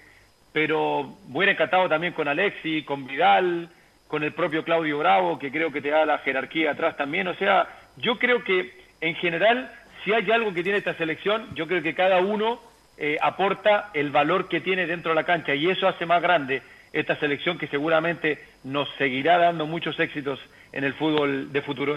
[0.51, 3.69] pero me hubiera encantado también con Alexi, con Vidal,
[4.09, 7.27] con el propio Claudio Bravo, que creo que te da la jerarquía atrás también.
[7.29, 9.71] O sea, yo creo que en general,
[10.03, 12.68] si hay algo que tiene esta selección, yo creo que cada uno
[12.99, 16.61] eh, aporta el valor que tiene dentro de la cancha y eso hace más grande
[16.91, 20.39] esta selección que seguramente nos seguirá dando muchos éxitos
[20.73, 21.95] en el fútbol de futuro.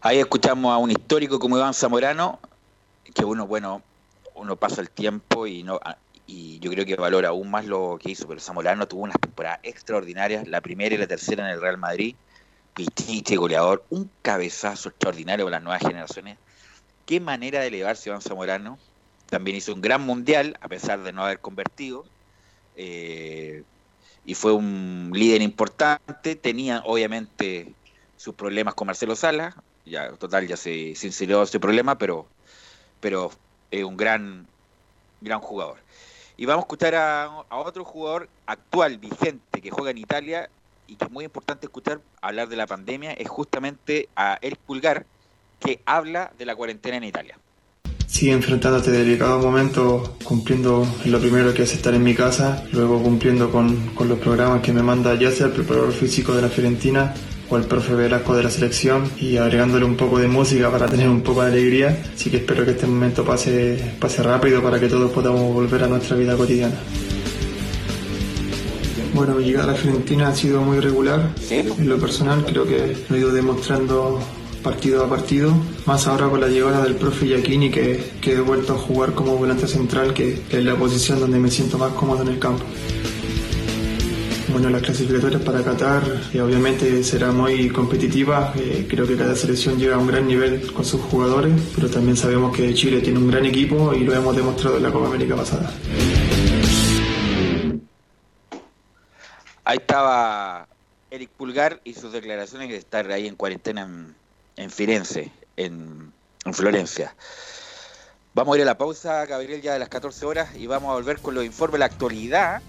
[0.00, 2.40] Ahí escuchamos a un histórico como Iván Zamorano,
[3.14, 3.82] que uno, bueno,
[4.34, 5.78] uno pasa el tiempo y no
[6.26, 9.60] y yo creo que valora aún más lo que hizo, pero Zamorano tuvo unas temporadas
[9.62, 12.16] extraordinarias, la primera y la tercera en el Real Madrid,
[12.74, 16.38] Pichiche, goleador, un cabezazo extraordinario para las nuevas generaciones.
[17.06, 18.78] Qué manera de elevarse Iván Zamorano.
[19.28, 22.04] También hizo un gran mundial, a pesar de no haber convertido.
[22.76, 23.62] Eh,
[24.24, 26.36] y fue un líder importante.
[26.36, 27.74] Tenía, obviamente,
[28.16, 29.54] sus problemas con Marcelo Sala.
[29.84, 32.26] Ya, total, ya se sinceró ese problema, pero,
[33.00, 33.30] pero
[33.70, 34.46] es un gran,
[35.20, 35.78] gran jugador.
[36.36, 40.48] Y vamos a escuchar a, a, otro jugador actual, vigente, que juega en Italia
[40.86, 45.06] y que es muy importante escuchar hablar de la pandemia, es justamente a Eric Pulgar,
[45.60, 47.38] que habla de la cuarentena en Italia.
[48.06, 53.02] Sigue enfrentando este delicado momento cumpliendo lo primero que es estar en mi casa, luego
[53.02, 56.48] cumpliendo con, con los programas que me manda ya sea el preparador físico de la
[56.48, 57.12] Fiorentina
[57.50, 61.08] o el profe Velasco de la selección y agregándole un poco de música para tener
[61.08, 62.04] un poco de alegría.
[62.14, 65.88] Así que espero que este momento pase, pase rápido para que todos podamos volver a
[65.88, 66.74] nuestra vida cotidiana.
[69.14, 71.30] Bueno, mi llegada a la Fiorentina ha sido muy regular.
[71.50, 74.18] En lo personal creo que lo he ido demostrando
[74.64, 75.52] partido a partido,
[75.84, 79.68] más ahora con la llegada del profe Giacchini que, he vuelto a jugar como volante
[79.68, 82.64] central, que, que es la posición donde me siento más cómodo en el campo.
[84.48, 88.52] Bueno, las clasificatorias para Qatar eh, obviamente será muy competitiva.
[88.56, 92.16] Eh, creo que cada selección llega a un gran nivel con sus jugadores, pero también
[92.16, 95.36] sabemos que Chile tiene un gran equipo y lo hemos demostrado en la Copa América
[95.36, 95.72] pasada.
[99.64, 100.68] Ahí estaba
[101.10, 104.14] Eric Pulgar y sus declaraciones de estar ahí en cuarentena en,
[104.56, 106.12] en Firenze, en,
[106.44, 107.14] en, Florencia.
[108.34, 110.94] Vamos a ir a la pausa, Gabriel, ya de las 14 horas y vamos a
[110.94, 112.62] volver con los informes de la actualidad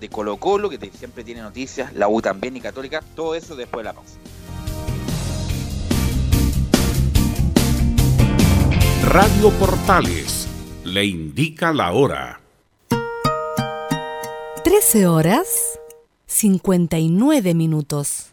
[0.00, 3.84] de Colo Colo, que siempre tiene noticias, la U también y Católica, todo eso después
[3.84, 4.16] de la pausa.
[9.04, 10.48] Radio Portales
[10.84, 12.40] le indica la hora.
[14.64, 15.78] 13 horas
[16.26, 18.32] 59 minutos.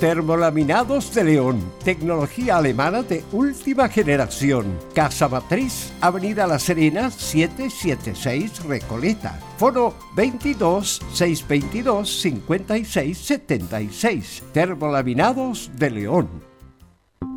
[0.00, 4.66] Termolaminados de León, tecnología alemana de última generación.
[4.94, 9.40] Casa Matriz, Avenida La Serena, 776 Recoleta.
[9.56, 14.42] Foro 22 622 56 76.
[14.52, 16.28] Termolaminados de León.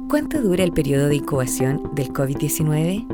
[0.10, 3.08] ¿Cuánto dura el periodo de incubación del COVID-19?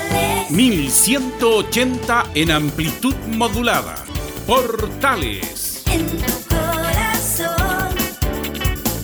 [0.51, 4.03] 1180 en amplitud modulada.
[4.45, 5.81] Portales.
[5.87, 7.95] En tu corazón,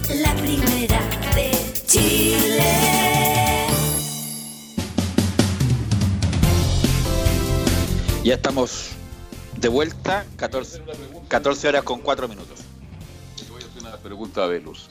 [0.09, 0.99] la primera
[1.33, 1.51] de
[1.85, 2.63] Chile.
[8.25, 8.89] Ya estamos
[9.55, 10.83] de vuelta, 14,
[11.29, 12.59] 14 horas con 4 minutos.
[13.49, 14.89] Voy a hacer una pregunta a Velus.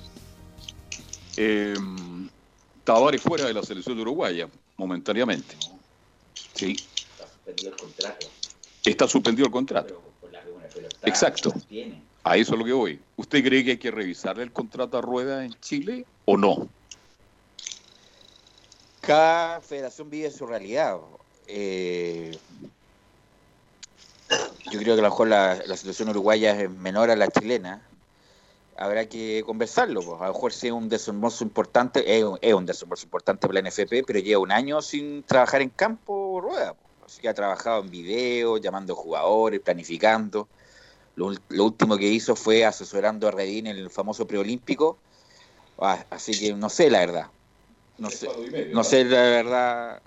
[1.36, 1.74] Eh,
[2.82, 4.48] Tavares fuera de la selección de uruguaya,
[4.78, 5.75] momentáneamente.
[6.54, 6.76] Sí.
[7.08, 8.28] Está suspendido el contrato.
[8.84, 10.02] Está suspendido el contrato.
[11.02, 11.54] Exacto.
[12.24, 13.00] A eso es lo que voy.
[13.16, 16.68] ¿Usted cree que hay que revisarle el contrato a Rueda en Chile o no?
[19.00, 20.98] Cada federación vive su realidad.
[21.46, 22.36] Eh,
[24.72, 27.80] yo creo que a lo mejor la, la situación uruguaya es menor a la chilena.
[28.78, 30.02] Habrá que conversarlo.
[30.02, 30.20] Pues.
[30.20, 34.04] A lo mejor sí es un desembolso importante, es, un- es importante para la NFP,
[34.06, 36.74] pero lleva un año sin trabajar en campo rueda.
[36.74, 36.86] pues.
[37.06, 40.48] Así que ha trabajado en video, llamando jugadores, planificando.
[41.14, 41.32] Lo,
[41.64, 44.98] último que hizo fue asesorando a Redín en el famoso preolímpico.
[45.78, 47.30] Ah, así que no sé la verdad.
[47.98, 48.28] No sé,
[48.72, 50.02] no sé la verdad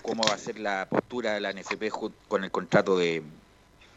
[0.00, 1.90] cómo va a ser la postura de la NFP
[2.28, 3.22] con el contrato de,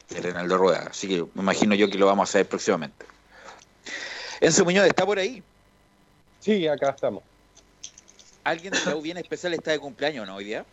[0.10, 0.88] de Reinaldo Rueda.
[0.90, 3.06] Así que me imagino yo que lo vamos a ver próximamente.
[4.42, 5.42] Enzo Muñoz, ¿está por ahí?
[6.40, 7.24] Sí, acá estamos.
[8.44, 10.66] ¿Alguien de la U bien especial está de cumpleaños no hoy día?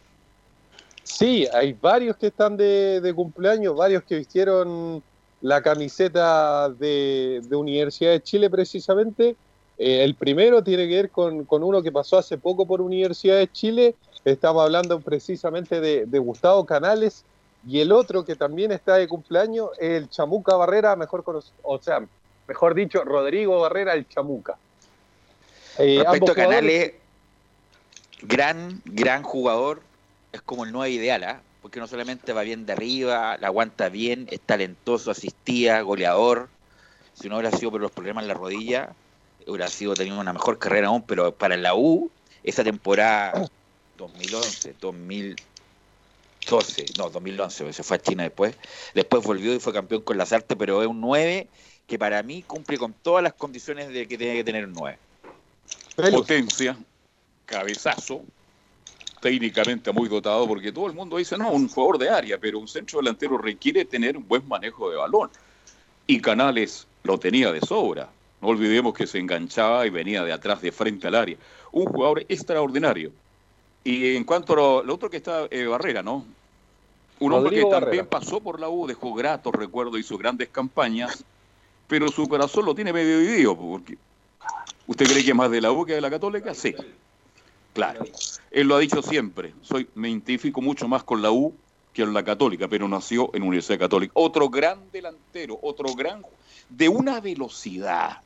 [1.02, 5.02] Sí, hay varios que están de, de cumpleaños, varios que vistieron
[5.40, 9.36] la camiseta de, de Universidad de Chile precisamente.
[9.78, 13.38] Eh, el primero tiene que ver con, con uno que pasó hace poco por Universidad
[13.38, 13.94] de Chile.
[14.24, 17.24] Estamos hablando precisamente de, de Gustavo Canales.
[17.66, 21.78] Y el otro que también está de cumpleaños es el Chamuca Barrera, mejor conocido, o
[21.80, 22.04] sea,
[22.46, 24.56] mejor dicho, Rodrigo Barrera, el Chamuca.
[25.78, 26.92] Eh, Respecto a Canales,
[28.22, 29.80] gran, gran jugador,
[30.32, 31.40] es como el nuevo ideal, ¿ah?
[31.62, 36.48] porque no solamente va bien de arriba, la aguanta bien, es talentoso, asistía, goleador.
[37.14, 38.96] Si no hubiera sido por los problemas en la rodilla,
[39.46, 42.10] hubiera sido tenido una mejor carrera aún, pero para la U,
[42.42, 43.46] esa temporada
[43.96, 48.56] 2011, 2012, no, 2011, se fue a China después,
[48.94, 51.46] después volvió y fue campeón con las artes, pero es un 9
[51.86, 54.98] que para mí cumple con todas las condiciones de que tiene que tener un 9.
[56.12, 56.76] Potencia,
[57.44, 58.22] cabezazo,
[59.20, 62.68] técnicamente muy dotado, porque todo el mundo dice, no, un jugador de área, pero un
[62.68, 65.30] centro delantero requiere tener un buen manejo de balón.
[66.06, 68.10] Y Canales lo tenía de sobra.
[68.40, 71.36] No olvidemos que se enganchaba y venía de atrás, de frente al área.
[71.70, 73.12] Un jugador extraordinario.
[73.84, 76.26] Y en cuanto a lo, lo otro que está eh, Barrera, ¿no?
[77.20, 78.10] Un hombre Rodrigo que también Barrera.
[78.10, 81.24] pasó por la U, dejó gratos recuerdo, hizo grandes campañas,
[81.92, 83.98] pero su corazón lo tiene medio dividido, porque
[84.86, 86.54] ¿usted cree que es más de la U que de la Católica?
[86.54, 86.74] Sí.
[87.74, 88.06] Claro.
[88.50, 89.52] Él lo ha dicho siempre.
[89.60, 91.54] Soy, me identifico mucho más con la U
[91.92, 94.10] que con la Católica, pero nació en Universidad Católica.
[94.14, 96.22] Otro gran delantero, otro gran
[96.70, 98.22] de una velocidad,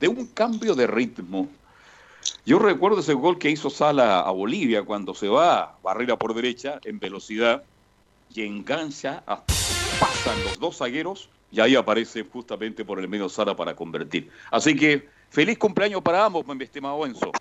[0.00, 1.46] de un cambio de ritmo.
[2.46, 6.80] Yo recuerdo ese gol que hizo Sala a Bolivia cuando se va Barrera por derecha
[6.84, 7.64] en velocidad
[8.34, 9.52] y engancha, hasta
[10.00, 14.28] pasan los dos zagueros y ahí aparece justamente por el medio Sara para convertir.
[14.50, 17.32] Así que feliz cumpleaños para ambos, mi estimado Enzo.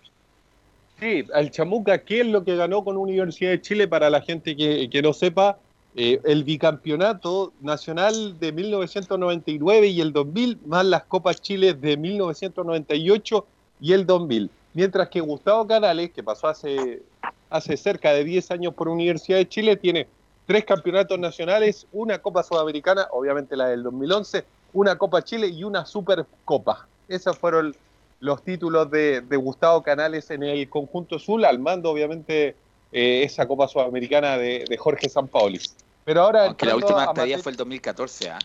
[0.99, 3.87] Sí, al Chamuca, ¿qué es lo que ganó con Universidad de Chile?
[3.87, 5.57] Para la gente que, que no sepa,
[5.95, 13.47] eh, el bicampeonato nacional de 1999 y el 2000, más las Copas Chile de 1998
[13.81, 14.49] y el 2000.
[14.73, 17.01] Mientras que Gustavo Canales, que pasó hace,
[17.49, 20.07] hace cerca de 10 años por Universidad de Chile, tiene
[20.49, 24.43] tres campeonatos nacionales, una Copa Sudamericana, obviamente la del 2011,
[24.73, 26.87] una Copa Chile y una Supercopa.
[27.07, 27.75] Esos fueron
[28.19, 32.55] los títulos de, de Gustavo Canales en el conjunto azul, al mando obviamente
[32.91, 35.61] eh, esa Copa Sudamericana de, de Jorge Sampaoli.
[36.03, 38.39] Pero ahora Aunque la última estadía fue el 2014, ¿ah?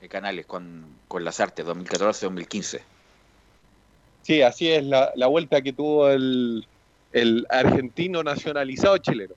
[0.00, 2.80] De Canales con, con las artes, 2014-2015.
[4.22, 6.66] Sí, así es la, la vuelta que tuvo el,
[7.12, 9.34] el argentino nacionalizado chileno.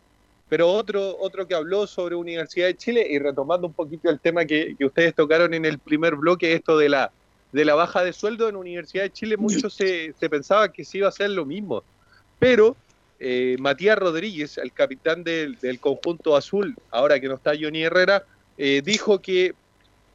[0.49, 4.45] Pero otro, otro que habló sobre Universidad de Chile y retomando un poquito el tema
[4.45, 7.11] que, que ustedes tocaron en el primer bloque, esto de la,
[7.51, 10.97] de la baja de sueldo en Universidad de Chile, mucho se, se pensaba que se
[10.97, 11.83] iba a hacer lo mismo.
[12.39, 12.75] Pero
[13.19, 18.23] eh, Matías Rodríguez, el capitán del, del conjunto azul, ahora que no está Johnny Herrera,
[18.57, 19.53] eh, dijo que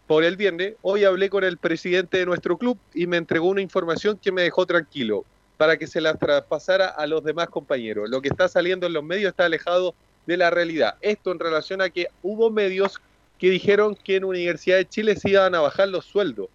[0.06, 3.62] por el viernes, hoy hablé con el presidente de nuestro club y me entregó una
[3.62, 5.24] información que me dejó tranquilo
[5.56, 8.10] para que se la traspasara a los demás compañeros.
[8.10, 9.94] Lo que está saliendo en los medios está alejado
[10.26, 10.96] de la realidad.
[11.00, 13.00] Esto en relación a que hubo medios
[13.38, 16.48] que dijeron que en Universidad de Chile se iban a bajar los sueldos.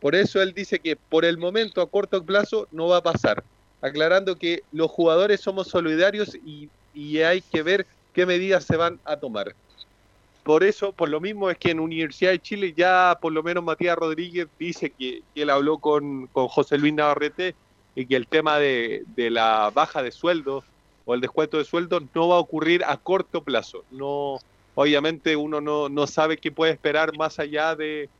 [0.00, 3.42] Por eso él dice que por el momento a corto plazo no va a pasar,
[3.80, 9.00] aclarando que los jugadores somos solidarios y, y hay que ver qué medidas se van
[9.04, 9.54] a tomar.
[10.42, 13.64] Por eso, por lo mismo es que en Universidad de Chile ya por lo menos
[13.64, 17.56] Matías Rodríguez dice que, él habló con, con José Luis Navarrete
[17.96, 20.62] y que el tema de, de la baja de sueldo
[21.06, 23.84] o el descuento de sueldo no va a ocurrir a corto plazo.
[23.90, 24.38] No,
[24.74, 28.10] obviamente uno no, no sabe qué puede esperar más allá de,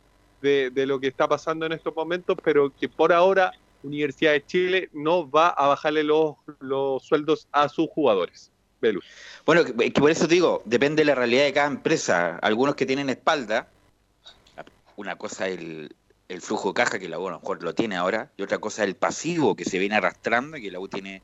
[0.41, 4.89] de, lo que está pasando en estos momentos, pero que por ahora Universidad de Chile
[4.93, 8.51] no va a bajarle los, los sueldos a sus jugadores.
[8.81, 9.01] Belu.
[9.45, 12.39] Bueno, que, por eso te digo, depende de la realidad de cada empresa.
[12.41, 13.69] Algunos que tienen espalda,
[14.97, 15.95] una cosa el,
[16.29, 18.59] el flujo de caja, que la U a lo mejor lo tiene ahora, y otra
[18.59, 21.23] cosa el pasivo que se viene arrastrando, y que la U tiene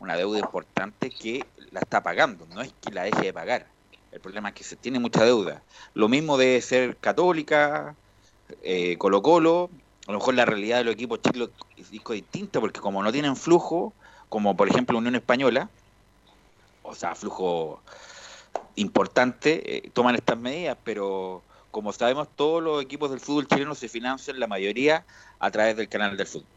[0.00, 3.66] una deuda importante que la está pagando, no es que la deje de pagar.
[4.10, 5.62] El problema es que se tiene mucha deuda.
[5.94, 7.94] Lo mismo debe ser Católica,
[8.62, 9.70] eh, Colo Colo,
[10.08, 13.36] a lo mejor la realidad de los equipos chicos es distinta, porque como no tienen
[13.36, 13.92] flujo,
[14.28, 15.68] como por ejemplo Unión Española,
[16.82, 17.80] o sea, flujo
[18.76, 23.88] importante, eh, toman estas medidas, pero como sabemos, todos los equipos del fútbol chileno se
[23.88, 25.04] financian, la mayoría,
[25.38, 26.48] a través del canal del fútbol.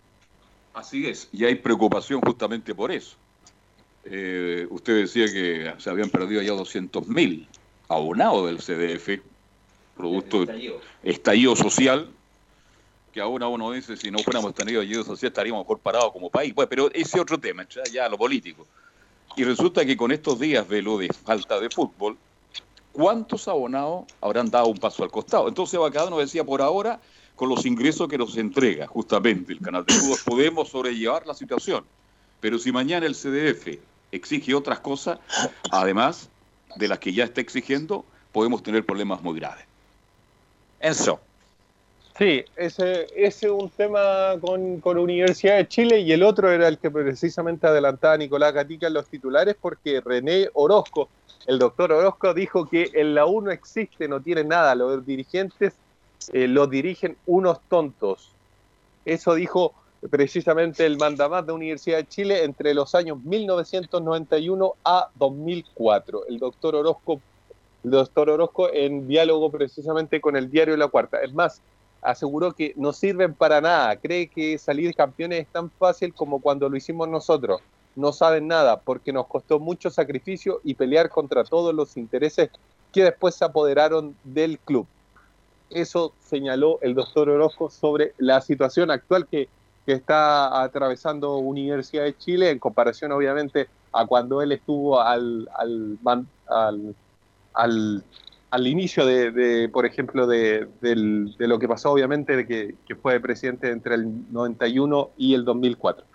[0.73, 3.15] Así es, y hay preocupación justamente por eso.
[4.05, 7.47] Eh, usted decía que se habían perdido ya 200 mil
[7.87, 9.21] abonados del CDF,
[9.95, 12.09] producto de estallido social,
[13.13, 16.53] que ahora uno dice, si no fuéramos tenido estallido social estaríamos mejor parados como país.
[16.53, 18.65] Bueno, pero ese es otro tema, ya, ya lo político.
[19.35, 22.17] Y resulta que con estos días de lo de falta de fútbol,
[22.91, 25.47] ¿cuántos abonados habrán dado un paso al costado?
[25.47, 26.99] Entonces Bacadano nos decía, por ahora,
[27.35, 31.85] con los ingresos que nos entrega justamente el canal de fútbol, podemos sobrellevar la situación.
[32.41, 33.79] Pero si mañana el CDF
[34.13, 35.19] exige otras cosas,
[35.71, 36.29] además
[36.75, 39.65] de las que ya está exigiendo, podemos tener problemas muy graves.
[40.79, 41.19] Enzo.
[42.17, 46.67] Sí, ese, ese es un tema con, con Universidad de Chile y el otro era
[46.67, 51.09] el que precisamente adelantaba Nicolás Gatica en los titulares porque René Orozco,
[51.47, 55.73] el doctor Orozco, dijo que en la U no existe, no tiene nada, los dirigentes
[56.31, 58.29] eh, los dirigen unos tontos.
[59.05, 59.73] Eso dijo
[60.09, 66.27] precisamente el mandamás de Universidad de Chile entre los años 1991 a 2004.
[66.27, 67.21] El doctor Orozco,
[67.83, 71.19] el doctor Orozco en diálogo precisamente con el diario La Cuarta.
[71.21, 71.61] Es más,
[72.01, 73.95] aseguró que no sirven para nada.
[73.95, 77.61] Cree que salir campeones es tan fácil como cuando lo hicimos nosotros.
[77.95, 82.49] No saben nada porque nos costó mucho sacrificio y pelear contra todos los intereses
[82.91, 84.87] que después se apoderaron del club.
[85.69, 89.47] Eso señaló el doctor Orozco sobre la situación actual que,
[89.85, 95.99] que está atravesando Universidad de Chile en comparación obviamente a cuando él estuvo al, al,
[97.53, 98.03] al,
[98.49, 102.75] al inicio de, de, por ejemplo, de, del- de lo que pasó, obviamente, de que,
[102.85, 106.05] que fue presidente entre el 91 y el 2004.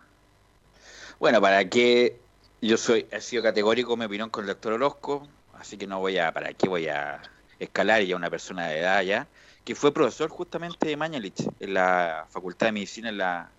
[1.19, 2.21] Bueno, para qué
[2.61, 6.19] yo soy, he sido categórico en mi con el doctor Orozco, así que no voy
[6.19, 7.21] a, para qué voy a
[7.59, 9.29] escalar ya una persona de edad ya,
[9.65, 13.58] que fue profesor justamente de Mañalich en la Facultad de Medicina en la,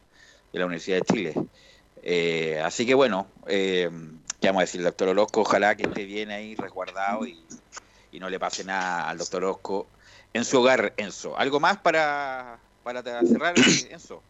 [0.53, 1.33] de la Universidad de Chile.
[2.01, 3.89] Eh, así que bueno, eh,
[4.39, 5.41] ¿qué vamos a decir, doctor Orozco?
[5.41, 7.39] Ojalá que esté bien ahí resguardado y,
[8.11, 9.87] y no le pase nada al doctor Osco
[10.33, 11.37] en su hogar, Enzo.
[11.37, 13.55] ¿Algo más para, para cerrar,
[13.89, 14.21] Enzo?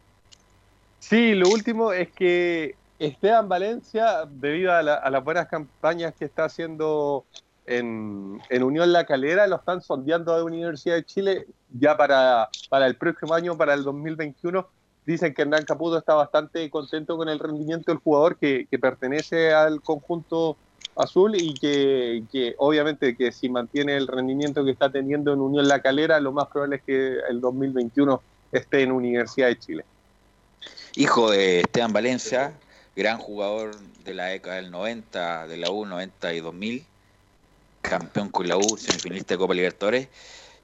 [0.99, 7.25] Sí, lo último es que Esteban Valencia, debido a, las buenas campañas que está haciendo
[7.65, 12.95] en, Unión La Calera, lo están sondeando de Universidad de Chile ya para, para el
[12.95, 14.67] próximo año, para el 2021.
[15.09, 19.81] Dicen que Hernán Caputo está bastante contento con el rendimiento del jugador que, pertenece al
[19.81, 20.55] conjunto
[20.95, 25.81] azul y que, obviamente que si mantiene el rendimiento que está teniendo en Unión La
[25.81, 29.85] Calera, lo más probable es que el 2021 esté en Universidad de Chile.
[30.95, 32.53] Hijo de Esteban Valencia,
[32.95, 33.71] gran jugador
[34.05, 36.85] de la década del 90, de la U 90 y 2000,
[37.81, 40.07] campeón con la U, semifinalista de Copa Libertadores,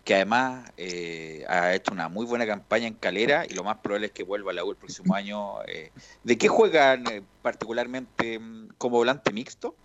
[0.05, 4.07] que además eh, ha hecho una muy buena campaña en Calera y lo más probable
[4.07, 5.63] es que vuelva a la U el próximo año.
[5.67, 5.91] Eh.
[6.23, 9.75] ¿De qué juegan eh, particularmente mm, como volante mixto?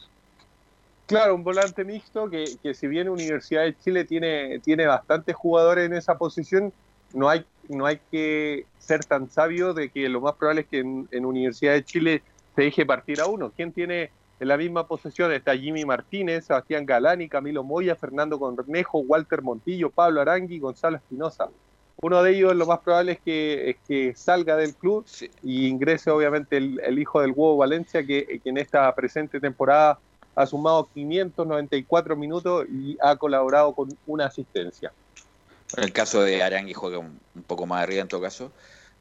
[1.06, 5.86] Claro, un volante mixto que, que si bien Universidad de Chile tiene, tiene bastantes jugadores
[5.86, 6.72] en esa posición,
[7.14, 10.80] no hay, no hay que ser tan sabio de que lo más probable es que
[10.80, 12.22] en, en Universidad de Chile
[12.54, 13.52] se deje partir a uno.
[13.56, 14.10] ¿Quién tiene
[14.40, 15.32] en la misma posesión?
[15.32, 21.48] Está Jimmy Martínez, Sebastián Galani, Camilo Moya, Fernando Cornejo, Walter Montillo, Pablo Arangui, Gonzalo Espinosa.
[22.02, 25.04] Uno de ellos lo más probable es que, es que salga del club
[25.42, 29.98] y ingrese obviamente el, hijo del huevo Valencia, que, en esta presente temporada
[30.34, 34.90] ha sumado 594 minutos y ha colaborado con una asistencia.
[35.76, 38.50] En el caso de Arangui juega un, poco más arriba en todo caso.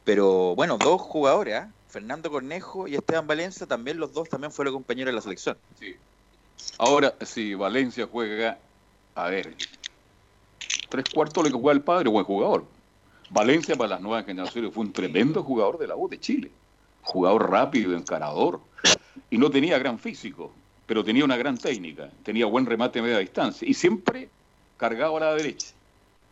[0.04, 1.72] Pero bueno, dos jugadores, ¿ah?
[1.90, 5.58] Fernando Cornejo y Esteban Valencia, también los dos también fueron compañeros de la selección.
[5.80, 5.96] Sí.
[6.78, 8.60] Ahora, si Valencia juega,
[9.16, 9.56] a ver,
[10.90, 12.66] tres cuartos de lo que juega el padre, buen jugador.
[13.32, 16.52] Valencia para las nuevas generaciones fue un tremendo jugador de la U de Chile.
[17.02, 18.60] Jugador rápido, encarador.
[19.30, 20.52] Y no tenía gran físico,
[20.86, 22.10] pero tenía una gran técnica.
[22.24, 23.68] Tenía buen remate a media distancia.
[23.68, 24.30] Y siempre
[24.78, 25.68] cargado a la derecha.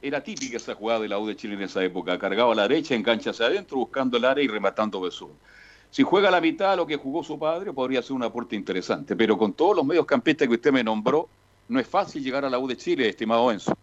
[0.01, 2.19] Era típica esa jugada de la U de Chile en esa época.
[2.19, 5.31] Cargaba a la derecha, engancha hacia adentro, buscando el área y rematando Besú.
[5.89, 9.15] Si juega la mitad lo que jugó su padre, podría ser un aporte interesante.
[9.15, 11.27] Pero con todos los medios campistas que usted me nombró,
[11.69, 13.73] no es fácil llegar a la U de Chile, estimado Enzo.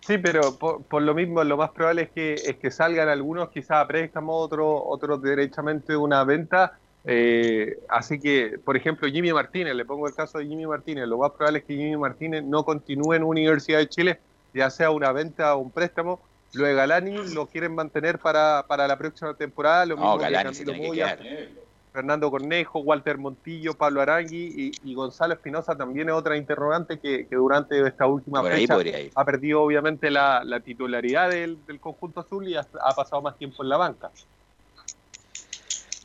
[0.00, 3.82] Sí, pero por, lo mismo, lo más probable es que, es que salgan algunos, quizás
[3.82, 6.78] a préstamo, otros otro derechamente una venta.
[7.04, 11.18] Eh, así que, por ejemplo, Jimmy Martínez, le pongo el caso de Jimmy Martínez, lo
[11.18, 14.20] más probable es que Jimmy Martínez no continúe en Universidad de Chile
[14.54, 16.20] ya sea una venta o un préstamo.
[16.54, 19.84] Lo de Galani lo quieren mantener para, para la próxima temporada.
[19.84, 21.48] Lo mismo que
[21.92, 27.86] Fernando Cornejo, Walter Montillo, Pablo Arangui y, Gonzalo Espinosa también es otra interrogante que, durante
[27.86, 28.76] esta última fecha
[29.14, 32.62] ha perdido obviamente la, titularidad del, conjunto azul y ha,
[32.94, 34.10] pasado más tiempo en la banca.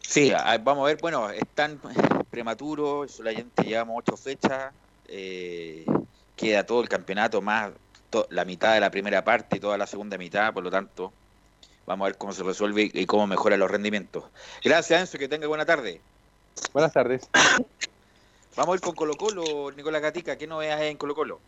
[0.02, 0.32] Sí,
[0.64, 1.80] vamos a ver, bueno, es tan
[2.30, 4.74] prematuro, solamente llevamos ocho fechas,
[5.08, 5.86] eh,
[6.36, 7.72] queda todo el campeonato más
[8.30, 11.12] la mitad de la primera parte y toda la segunda mitad, por lo tanto,
[11.86, 14.24] vamos a ver cómo se resuelve y cómo mejora los rendimientos.
[14.64, 16.02] Gracias, Enzo, que tenga buena tarde.
[16.72, 17.30] Buenas tardes.
[18.56, 21.40] Vamos a ir con Colo Colo, Nicolás Gatica, ¿qué novedades hay en Colo Colo?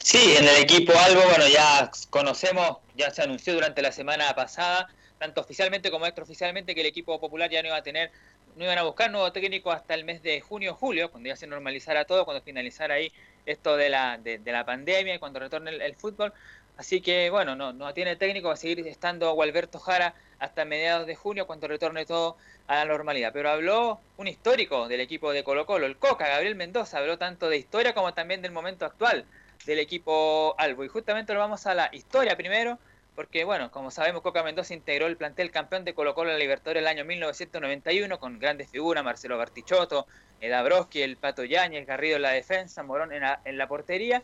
[0.00, 4.88] Sí, en el equipo algo, bueno, ya conocemos, ya se anunció durante la semana pasada,
[5.18, 8.10] tanto oficialmente como extraoficialmente, que el equipo popular ya no iba a tener,
[8.56, 11.36] no iban a buscar nuevo técnico hasta el mes de junio o julio, cuando ya
[11.36, 13.12] se normalizara todo, cuando finalizara ahí
[13.46, 16.32] esto de la, de, la pandemia y cuando retorne el, fútbol.
[16.76, 21.06] Así que bueno, no, no tiene técnico, va a seguir estando Gualberto Jara hasta mediados
[21.06, 22.36] de junio cuando retorne todo
[22.66, 23.32] a la normalidad.
[23.32, 27.48] Pero habló un histórico del equipo de Colo Colo, el Coca, Gabriel Mendoza, habló tanto
[27.48, 29.24] de historia como también del momento actual
[29.64, 30.84] del equipo Albo.
[30.84, 32.78] Y justamente lo vamos a la historia primero,
[33.16, 36.38] porque bueno, como sabemos, Coca Mendoza integró el plantel campeón de Colo Colo en la
[36.38, 40.06] Libertadores el año 1991 con grandes figuras, Marcelo Bartichotto,
[40.40, 44.22] Dabrowski, el Pato Yáñez, Garrido en la defensa, Morón en la, en la portería.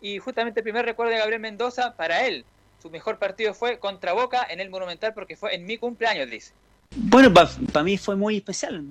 [0.00, 2.44] Y justamente el primer recuerdo de Gabriel Mendoza, para él,
[2.82, 6.52] su mejor partido fue contra Boca en el Monumental porque fue en mi cumpleaños, dice.
[6.96, 8.84] Bueno, para mí fue muy especial,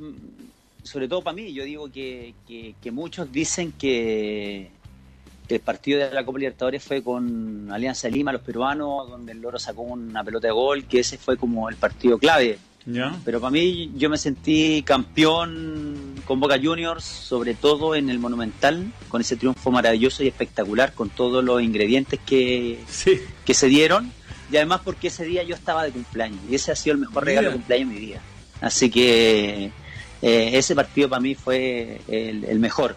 [0.82, 1.54] sobre todo para mí.
[1.54, 2.34] Yo digo que,
[2.92, 4.72] muchos dicen que,
[5.56, 9.60] el partido de la Copa Libertadores fue con Alianza Lima, los peruanos, donde el Loro
[9.60, 12.58] sacó una pelota de gol, que ese fue como el partido clave.
[13.24, 18.92] Pero para mí yo me sentí campeón con Boca Juniors, sobre todo en el Monumental,
[19.08, 22.80] con ese triunfo maravilloso y espectacular, con todos los ingredientes que,
[23.46, 24.12] que se dieron.
[24.52, 27.24] Y además porque ese día yo estaba de cumpleaños y ese ha sido el mejor
[27.24, 28.22] regalo de cumpleaños de mi vida.
[28.60, 29.72] Así que
[30.22, 32.96] eh, ese partido para mí fue el mejor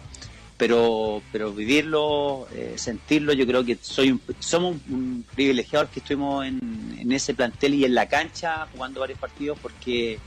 [0.57, 6.95] pero pero vivirlo, eh, sentirlo, yo creo que soy somos un, privilegiado que estuvimos en,
[6.97, 10.17] en, ese plantel y en la cancha jugando varios partidos porque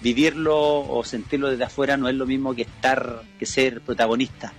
[0.00, 4.52] vivirlo o sentirlo desde afuera no es lo mismo que estar que ser protagonista.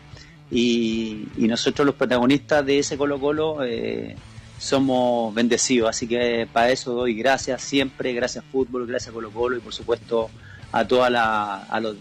[0.51, 4.15] y, y nosotros los protagonistas de ese Colo Colo eh,
[4.59, 9.61] somos bendecidos, así que para eso doy gracias siempre, gracias fútbol, gracias Colo Colo y
[9.61, 10.29] por supuesto
[10.71, 11.95] a toda la, a los,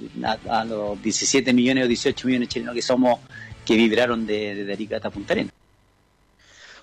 [0.49, 3.21] a, los 17 millones o 18 millones chilenos que somos
[3.65, 5.53] que vibraron de, de Arica Punta Arenas.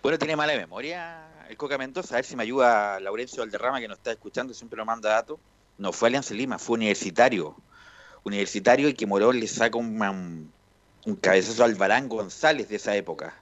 [0.01, 3.87] Bueno, tiene mala memoria el Coca Mendoza, a ver si me ayuda Laurencio Valderrama que
[3.87, 5.39] nos está escuchando, siempre nos manda datos.
[5.77, 7.55] No fue Alianza Lima, fue universitario.
[8.23, 10.51] Universitario y que Morón le saca un, un,
[11.05, 13.41] un cabezazo al Barán González de esa época.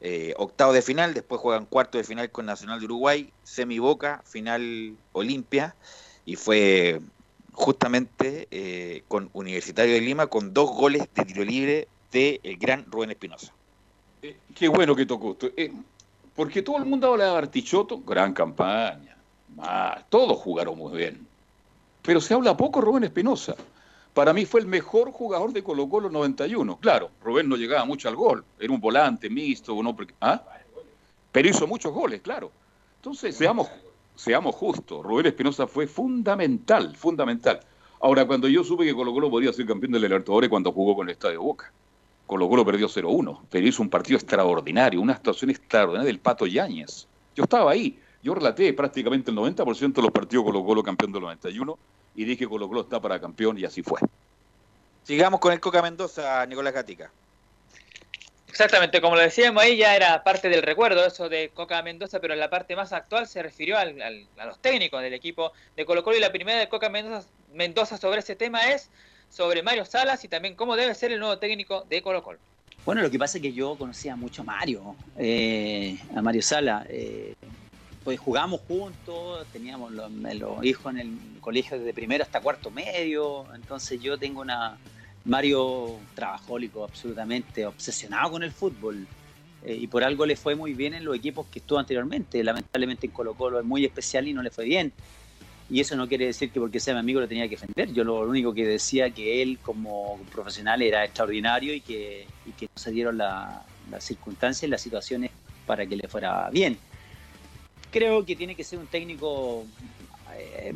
[0.00, 4.22] Eh, octavo de final, después juegan cuarto de final con Nacional de Uruguay, semi Boca,
[4.26, 5.74] final Olimpia,
[6.24, 7.00] y fue
[7.56, 12.84] justamente eh, con Universitario de Lima con dos goles de tiro libre de el gran
[12.90, 13.50] Rubén Espinosa.
[14.22, 15.48] Eh, qué bueno que tocó esto.
[15.56, 15.72] Eh,
[16.36, 19.16] porque todo el mundo habla de Bartichotto, gran campaña.
[19.56, 21.26] Más, todos jugaron muy bien.
[22.02, 23.56] Pero se habla poco Rubén Espinosa.
[24.12, 26.78] Para mí fue el mejor jugador de Colo Colo 91.
[26.78, 28.44] Claro, Rubén no llegaba mucho al gol.
[28.60, 29.74] Era un volante mixto.
[29.74, 30.08] Un hombre...
[30.20, 30.42] ¿Ah?
[31.32, 32.50] Pero hizo muchos goles, claro.
[32.96, 33.68] Entonces, seamos,
[34.16, 35.04] seamos justos.
[35.04, 37.60] Rubén Espinosa fue fundamental, fundamental.
[38.00, 41.08] Ahora, cuando yo supe que Colo Colo podía ser campeón del Libertadores cuando jugó con
[41.08, 41.72] el Estadio Boca.
[42.26, 47.06] Colo Colo perdió 0-1, pero hizo un partido extraordinario, una actuación extraordinaria del Pato Yáñez.
[47.36, 51.22] Yo estaba ahí, yo relaté prácticamente el 90% de los partidos Colo Colo campeón del
[51.22, 51.78] 91
[52.16, 54.00] y dije Colo Colo está para campeón y así fue.
[55.04, 57.12] Sigamos con el Coca Mendoza, Nicolás Gatica.
[58.56, 62.32] Exactamente, como lo decíamos ahí, ya era parte del recuerdo eso de Coca Mendoza, pero
[62.32, 64.00] en la parte más actual se refirió al,
[64.38, 67.98] a los técnicos del equipo de Colo Colo y la primera de Coca Mendoza, Mendoza
[67.98, 68.88] sobre ese tema es
[69.28, 72.38] sobre Mario Salas y también cómo debe ser el nuevo técnico de Colo Colo.
[72.86, 76.86] Bueno, lo que pasa es que yo conocía mucho a Mario, eh, a Mario Sala.
[76.88, 77.34] Eh,
[78.04, 83.44] pues jugamos juntos, teníamos los, los, hijos en el colegio desde primero hasta cuarto medio,
[83.54, 84.78] entonces yo tengo una...
[85.26, 89.06] Mario trabajólico, absolutamente obsesionado con el fútbol.
[89.64, 92.42] Eh, y por algo le fue muy bien en los equipos que estuvo anteriormente.
[92.44, 94.92] Lamentablemente en Colo Colo es muy especial y no le fue bien.
[95.68, 97.92] Y eso no quiere decir que porque sea mi amigo lo tenía que defender.
[97.92, 102.26] Yo lo único que decía que él como profesional era extraordinario y que,
[102.60, 105.32] no se dieron las la circunstancias y las situaciones
[105.66, 106.78] para que le fuera bien.
[107.90, 109.64] Creo que tiene que ser un técnico
[110.36, 110.72] eh,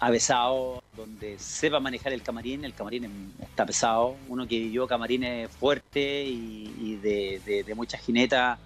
[0.00, 2.64] avesado, donde sepa manejar el camarín.
[2.64, 4.16] El camarín está pesado.
[4.28, 8.58] Uno que vivió camarines fuerte y, de, mucha jineta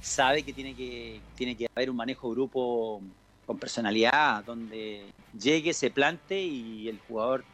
[0.00, 3.02] sabe que tiene que, tiene que haber un manejo grupo
[3.44, 5.06] con personalidad, donde
[5.38, 7.44] llegue, se plante y el jugador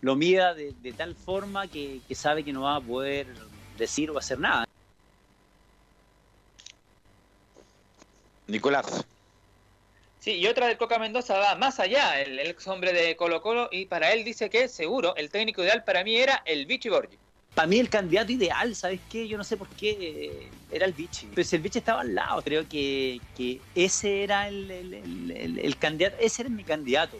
[0.00, 3.26] lo mida de, de tal forma que, que, sabe que no va a poder
[3.78, 4.66] decir o hacer nada.
[8.46, 9.04] Nicolás.
[10.20, 13.70] Sí, y otra del Coca Mendoza va más allá, el, ex hombre de Colo Colo,
[13.72, 17.16] y para él dice que seguro el técnico ideal para mí era el Vichy Borgi.
[17.54, 19.26] Para mí el candidato ideal, ¿sabes qué?
[19.26, 21.26] Yo no sé por qué era el Vichy.
[21.42, 24.94] Si el Vichy estaba al lado, creo que, que ese era el, el,
[25.34, 27.18] el, el, candidato, ese era mi candidato.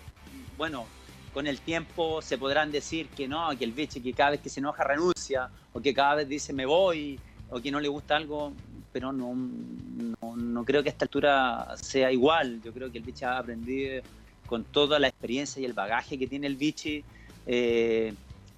[0.58, 0.86] Bueno,
[1.32, 4.50] con el tiempo se podrán decir que no, que el Vichy que cada vez que
[4.50, 8.16] se enoja renuncia, o que cada vez dice me voy, o que no le gusta
[8.16, 8.52] algo,
[8.92, 12.60] pero no, no, creo que a esta altura sea igual.
[12.62, 14.02] Yo creo que el Vichy ha aprendido
[14.46, 17.04] con toda la experiencia y el bagaje que tiene el Vichy.
[17.46, 18.12] Eh,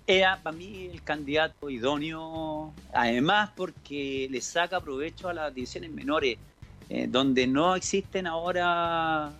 [0.07, 6.39] era para mí el candidato idóneo, además porque le saca provecho a las divisiones menores,
[6.89, 9.33] eh, donde no existen ahora,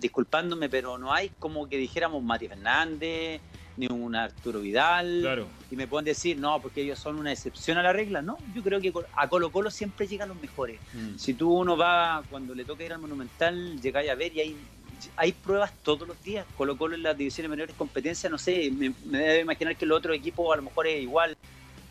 [0.00, 3.40] disculpándome, pero no hay como que dijéramos Mati Fernández,
[3.76, 5.46] ni un Arturo Vidal, claro.
[5.70, 8.62] y me pueden decir, no, porque ellos son una excepción a la regla, no, yo
[8.62, 10.78] creo que a Colo Colo siempre llegan los mejores.
[10.92, 11.16] Mm.
[11.16, 14.56] Si tú uno va, cuando le toca ir al Monumental, llegáis a ver y hay
[15.16, 16.46] hay pruebas todos los días.
[16.56, 19.92] Colo Colo en las divisiones menores competencia, no sé, me, me debe imaginar que el
[19.92, 21.36] otro equipo a lo mejor es igual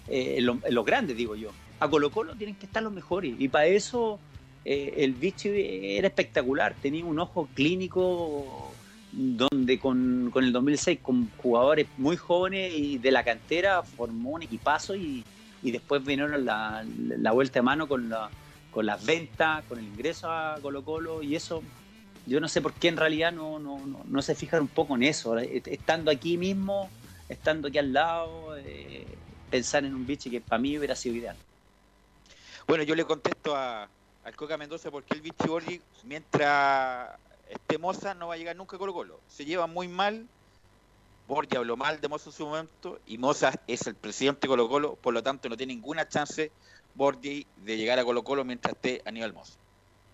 [0.07, 1.51] eh, en, lo, en, los grandes, digo yo.
[1.79, 4.19] A Colo Colo tienen que estar los mejores y para eso
[4.65, 5.49] eh, el Vichy
[5.97, 8.72] era espectacular, tenía un ojo clínico
[9.13, 14.41] donde con, con, el 2006, con jugadores muy jóvenes y de la cantera, formó un
[14.41, 15.23] equipazo y,
[15.61, 18.29] y después vinieron la, la, vuelta de mano con, la,
[18.71, 21.61] con las ventas, con el ingreso a Colo Colo y eso
[22.25, 24.95] yo no sé por qué en realidad no, no, no, no se fijan un poco
[24.95, 25.37] en eso.
[25.37, 26.89] Estando aquí mismo,
[27.27, 29.05] estando aquí al lado, eh,
[29.51, 31.35] pensar en un bicho que para mí hubiera sido ideal.
[32.65, 33.89] Bueno, yo le contesto a,
[34.23, 37.09] al Coca Mendoza porque el bicho Borgi, mientras
[37.53, 39.19] esté Moza, no va a llegar nunca a Colo Colo.
[39.27, 40.27] Se lleva muy mal.
[41.27, 44.67] Borgi habló mal de Moza en su momento y Moza es el presidente de Colo
[44.67, 46.51] Colo, por lo tanto no tiene ninguna chance
[46.95, 49.53] Borgi de llegar a Colo Colo mientras esté Aníbal Moza.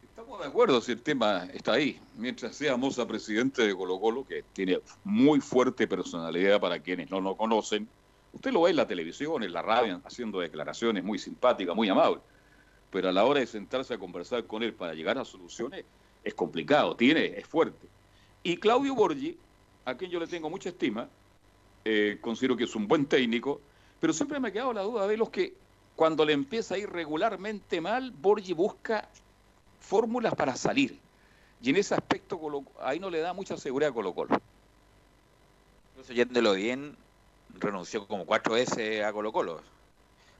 [0.03, 1.99] Estamos de acuerdo si el tema está ahí.
[2.15, 7.21] Mientras sea Moza presidente de Colo Colo, que tiene muy fuerte personalidad para quienes no
[7.21, 7.87] lo conocen,
[8.33, 12.21] Usted lo ve en la televisión, en la radio, haciendo declaraciones muy simpáticas, muy amables,
[12.91, 15.85] pero a la hora de sentarse a conversar con él para llegar a soluciones,
[16.29, 17.87] es complicado, tiene, es fuerte.
[18.43, 19.37] Y Claudio Borgi,
[19.85, 21.07] a quien yo le tengo mucha estima,
[21.85, 23.61] eh, considero que es un buen técnico,
[23.99, 25.53] pero siempre me ha quedado la duda de los que
[25.95, 29.09] cuando le empieza a ir regularmente mal, Borgi busca
[29.81, 30.97] fórmulas para salir.
[31.61, 32.39] Y en ese aspecto
[32.81, 34.39] ahí no le da mucha seguridad a Colo Colo.
[35.91, 36.95] Entonces, yéndolo bien,
[37.59, 39.61] renunció como cuatro veces a Colo Colo.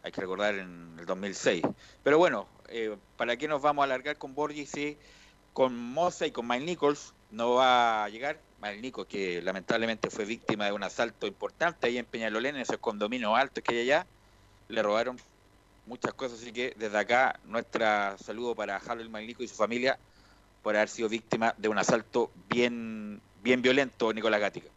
[0.03, 1.63] Hay que recordar en el 2006.
[2.03, 4.97] Pero bueno, eh, ¿para qué nos vamos a alargar con Borgi si
[5.53, 8.39] con Moza y con Mike Nichols no va a llegar?
[8.61, 12.77] Mike Nichols, que lamentablemente fue víctima de un asalto importante ahí en Peñalolén, en esos
[12.77, 14.05] condominios altos que hay allá,
[14.67, 15.17] le robaron
[15.85, 19.97] muchas cosas, así que desde acá nuestra saludo para Harold Magnico y su familia
[20.61, 24.69] por haber sido víctima de un asalto bien, bien violento, Nicolás Gatica.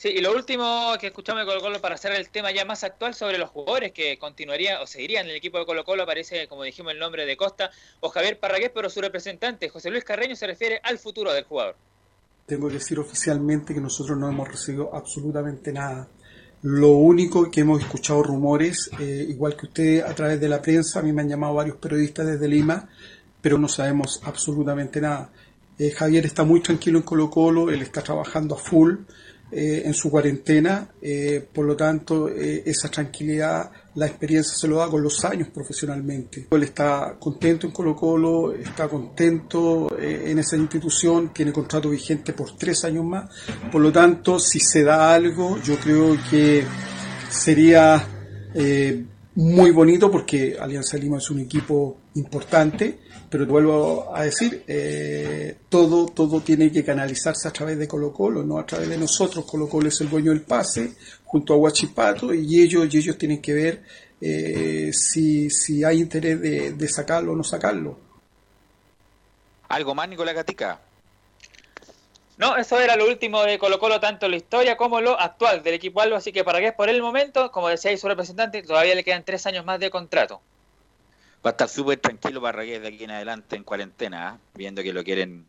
[0.00, 2.84] Sí, y lo último que escuchamos de Colo Colo para hacer el tema ya más
[2.84, 6.48] actual sobre los jugadores que continuarían o seguirían en el equipo de Colo Colo, aparece,
[6.48, 7.70] como dijimos, el nombre de Costa
[8.00, 11.76] o Javier Parragués, pero su representante, José Luis Carreño, se refiere al futuro del jugador.
[12.46, 16.08] Tengo que decir oficialmente que nosotros no hemos recibido absolutamente nada.
[16.62, 21.00] Lo único que hemos escuchado rumores, eh, igual que usted a través de la prensa,
[21.00, 22.88] a mí me han llamado varios periodistas desde Lima,
[23.42, 25.30] pero no sabemos absolutamente nada.
[25.78, 28.94] Eh, Javier está muy tranquilo en Colo Colo, él está trabajando a full
[29.52, 30.88] eh, en su cuarentena,
[31.52, 36.46] por lo tanto esa tranquilidad, la experiencia se lo da con los años profesionalmente.
[36.50, 42.56] Él está contento en Colo Colo, está contento en esa institución, tiene contrato vigente por
[42.56, 43.30] tres años más,
[43.70, 46.64] por lo tanto si se da algo yo creo que
[47.28, 48.06] sería
[49.34, 52.98] muy bonito porque Alianza Lima es un equipo importante
[53.30, 58.12] pero te vuelvo a decir, eh, todo, todo tiene que canalizarse a través de Colo
[58.12, 59.44] Colo, no a través de nosotros.
[59.44, 63.40] Colo Colo es el dueño del pase, junto a Huachipato, y ellos, y ellos tienen
[63.40, 63.84] que ver
[64.20, 67.96] eh, si, si hay interés de, de sacarlo o no sacarlo.
[69.68, 70.80] ¿Algo más, Nicolás Gatica?
[72.36, 75.74] No, eso era lo último de Colo Colo, tanto la historia como lo actual del
[75.74, 78.96] equipo Albo, así que para que es por el momento, como decía su representante, todavía
[78.96, 80.40] le quedan tres años más de contrato
[81.44, 84.38] va a estar súper tranquilo Parragués de aquí en adelante en cuarentena, ¿ah?
[84.54, 85.46] viendo que lo quieren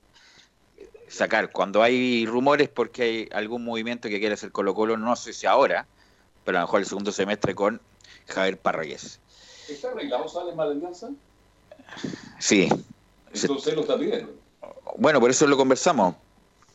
[1.08, 1.52] sacar.
[1.52, 5.46] Cuando hay rumores porque hay algún movimiento que quiere hacer Colo Colo, no sé si
[5.46, 5.86] ahora,
[6.46, 7.82] pero a lo mejor el segundo semestre con
[8.28, 9.20] Javier Parragués.
[9.70, 11.10] ¿Está arreglado Sales Alianza?
[12.40, 12.70] Sí.
[13.34, 14.34] Entonces lo está pidiendo.
[14.98, 16.16] Bueno, por eso lo conversamos.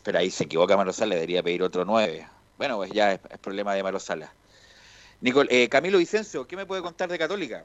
[0.02, 2.28] Pero ahí se equivoca Marosala, debería pedir otro nueve.
[2.58, 4.32] Bueno, pues ya es, problema de Marosala.
[5.20, 7.64] Nicol, eh, Camilo Vicencio, ¿qué me puede contar de Católica?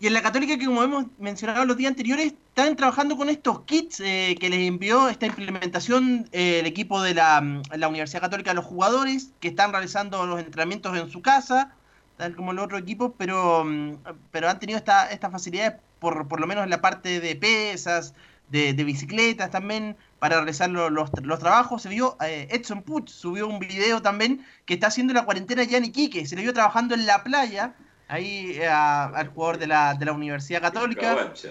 [0.00, 3.60] Y en la Católica, que como hemos mencionado los días anteriores, están trabajando con estos
[3.62, 7.40] kits eh, que les envió esta implementación eh, el equipo de la,
[7.88, 11.74] Universidad Católica a los jugadores, que están realizando los entrenamientos en su casa,
[12.16, 13.98] tal como el otro equipo, pero, mm,
[14.30, 18.14] pero han tenido esta, estas facilidades, por, por lo menos en la parte de pesas,
[18.50, 21.82] de, bicicletas también, para realizar los, los, trabajos.
[21.82, 25.78] Se vio, eh, Edson Puch subió un video también que está haciendo la cuarentena ya
[25.78, 27.74] en Iquique, se le vio trabajando en la playa
[28.08, 31.10] ahí eh, al jugador de la, de la Universidad Católica.
[31.10, 31.48] En Cabancha.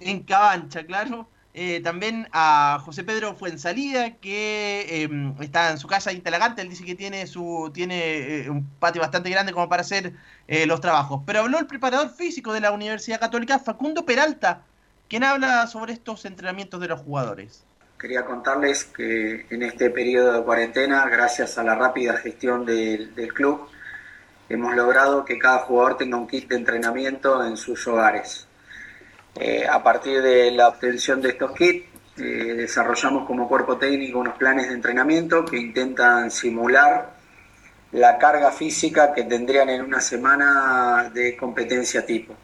[0.00, 1.28] En Cabancha, claro.
[1.54, 6.60] Eh, también a José Pedro Fuensalida, que em, está en su casa instalagante.
[6.60, 10.12] Él dice que tiene su tiene eh, un patio bastante grande como para hacer
[10.66, 11.22] los trabajos.
[11.26, 14.62] Pero habló el preparador físico de la Universidad Católica, Facundo Peralta,
[15.08, 17.64] quien habla sobre estos entrenamientos de los jugadores.
[17.98, 23.32] Quería contarles que en este periodo de cuarentena, gracias a la rápida gestión del, del
[23.32, 23.68] club,
[24.48, 28.46] hemos logrado que cada jugador tenga un kit de entrenamiento en sus hogares.
[29.34, 31.86] Eh, a partir de la obtención de estos kits,
[32.18, 37.14] eh, desarrollamos como cuerpo técnico unos planes de entrenamiento que intentan simular
[37.92, 42.34] la carga física que tendrían en una semana de competencia tipo.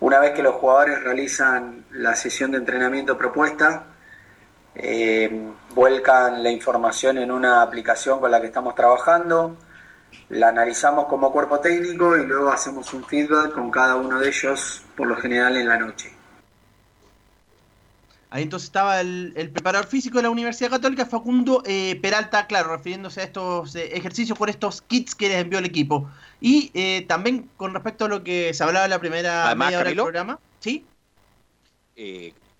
[0.00, 3.86] Una vez que los jugadores realizan la sesión de entrenamiento propuesta,
[4.74, 5.30] eh,
[5.74, 9.56] vuelcan la información en una aplicación con la que estamos trabajando,
[10.28, 14.82] la analizamos como cuerpo técnico y luego hacemos un feedback con cada uno de ellos,
[14.96, 16.12] por lo general en la noche.
[18.34, 23.20] Ahí entonces estaba el, preparador físico de la Universidad Católica, Facundo eh, Peralta, claro, refiriéndose
[23.20, 26.10] a estos eh, ejercicios por estos kits que les envió el equipo.
[26.40, 29.88] Y eh, también con respecto a lo que se hablaba en la primera media hora
[29.88, 30.84] del programa, ¿sí?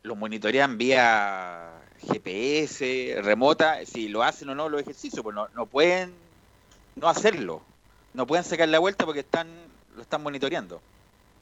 [0.04, 1.72] los monitorean vía
[2.06, 6.12] GPS, remota, si lo hacen o no los ejercicios, pues no, no pueden
[6.95, 7.66] no hacerlo.
[8.12, 10.84] No pueden sacar la vuelta porque están lo están monitoreando.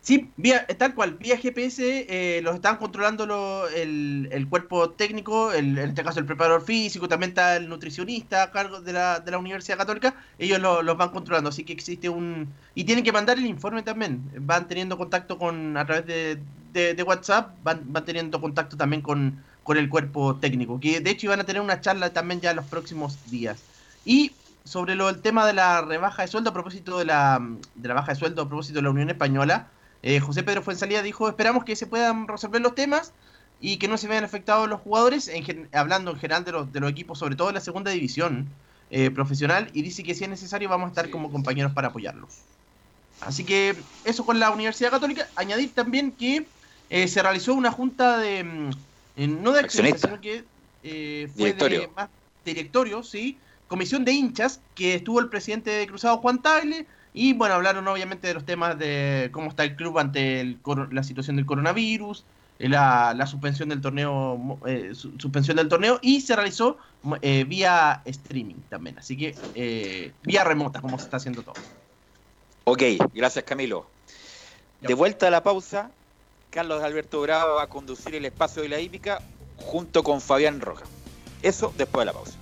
[0.01, 2.07] Sí, vía, tal cual, vía GPS
[2.39, 6.63] eh, los están controlando lo- el, el cuerpo técnico, el- en este caso el preparador
[6.65, 10.83] físico, también está el nutricionista a cargo de la, de la Universidad Católica, ellos lo-
[10.83, 12.57] los van controlando, así que existe un...
[12.75, 16.95] Y tienen que mandar el informe también, van teniendo contacto con, a través de, de-
[16.95, 21.27] de WhatsApp, van, van teniendo contacto también con, con el cuerpo técnico, que de hecho
[21.27, 23.67] iban a tener una charla también ya en los próximos días.
[24.05, 27.41] Y sobre lo, el tema de la rebaja de sueldo a propósito de la,
[27.75, 29.69] de la baja de sueldo a propósito de la Unión Española,
[30.03, 33.13] eh, José Pedro Fuensalida dijo, esperamos que se puedan resolver los temas
[33.61, 36.81] y que no se vean afectados los jugadores, en hablando en general de los, de
[36.81, 38.49] los equipos, sobre todo de la segunda división
[38.91, 42.39] eh, profesional, y dice que si es necesario vamos a estar como compañeros para apoyarlos.
[43.21, 45.29] Así que eso con la Universidad Católica.
[45.37, 46.47] Añadir también que
[46.91, 48.71] eh, se realizó una junta de, mm,
[49.17, 50.09] eh, no de accionistas, Accionista.
[50.09, 50.45] sino que
[50.83, 52.09] eh, fue de más
[52.45, 53.39] directorio, sí,
[53.73, 58.29] comisión de hinchas, que estuvo el presidente de Cruzado Juan Tagle, y bueno, hablaron obviamente
[58.29, 60.61] de los temas de cómo está el club ante el
[60.91, 62.27] la situación del coronavirus,
[62.59, 66.77] eh, la, la suspensión del torneo, eh, su- suspensión del torneo, y se realizó
[67.23, 71.55] eh, vía streaming también, así que eh, vía remota, como se está haciendo todo.
[72.65, 72.83] Ok,
[73.15, 73.87] gracias Camilo.
[74.81, 75.91] De vuelta a la pausa,
[76.51, 79.23] Carlos Alberto Bravo va a conducir el espacio de la hípica
[79.57, 80.85] junto con Fabián Roja.
[81.41, 82.42] Eso después de la pausa.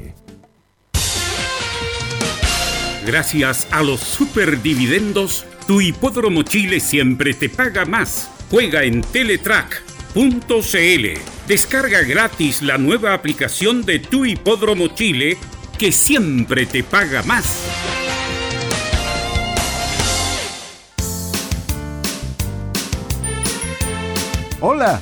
[3.05, 8.29] Gracias a los superdividendos, tu hipódromo Chile siempre te paga más.
[8.49, 11.07] Juega en Teletrack.cl.
[11.47, 15.37] Descarga gratis la nueva aplicación de tu hipódromo Chile
[15.79, 17.65] que siempre te paga más.
[24.59, 25.01] Hola,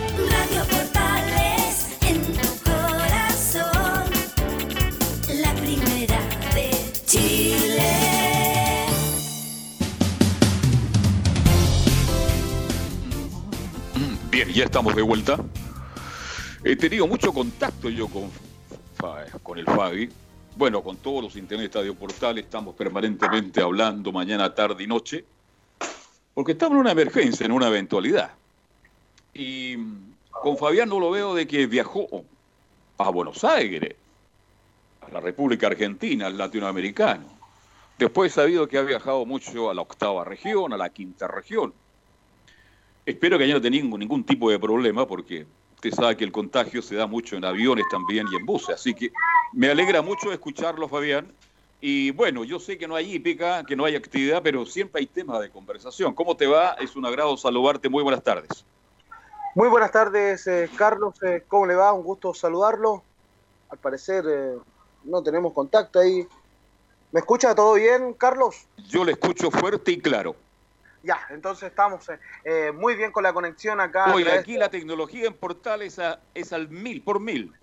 [14.43, 15.37] Bien, ya estamos de vuelta.
[16.63, 18.31] He tenido mucho contacto yo con,
[19.43, 20.09] con el Fabi.
[20.55, 25.23] Bueno, con todos los internet de Portal estamos permanentemente hablando mañana, tarde y noche,
[26.33, 28.31] porque estamos en una emergencia, en una eventualidad.
[29.35, 32.07] Y mm, con Fabián no lo veo de que viajó
[32.97, 33.93] a Buenos Aires,
[35.01, 37.27] a la República Argentina, al latinoamericano.
[37.99, 41.75] Después he sabido que ha viajado mucho a la octava región, a la quinta región.
[43.11, 45.45] Espero que haya no ningún, ningún tipo de problema porque
[45.75, 48.75] usted sabe que el contagio se da mucho en aviones también y en buses.
[48.75, 49.11] Así que
[49.51, 51.31] me alegra mucho escucharlo, Fabián.
[51.81, 55.07] Y bueno, yo sé que no hay hípica, que no hay actividad, pero siempre hay
[55.07, 56.13] temas de conversación.
[56.13, 56.71] ¿Cómo te va?
[56.79, 57.89] Es un agrado saludarte.
[57.89, 58.63] Muy buenas tardes.
[59.55, 61.21] Muy buenas tardes, eh, Carlos.
[61.23, 61.91] eh, ¿Cómo le va?
[61.91, 63.03] Un gusto saludarlo.
[63.69, 64.57] Al parecer eh,
[65.03, 66.25] no tenemos contacto ahí.
[67.11, 68.67] ¿Me escucha todo bien, Carlos?
[68.87, 70.35] Yo le escucho fuerte y claro.
[71.03, 74.13] Ya, entonces estamos eh, eh, muy bien con la conexión acá.
[74.13, 77.55] Oye, aquí la tecnología en Portales a- es al mil por mil.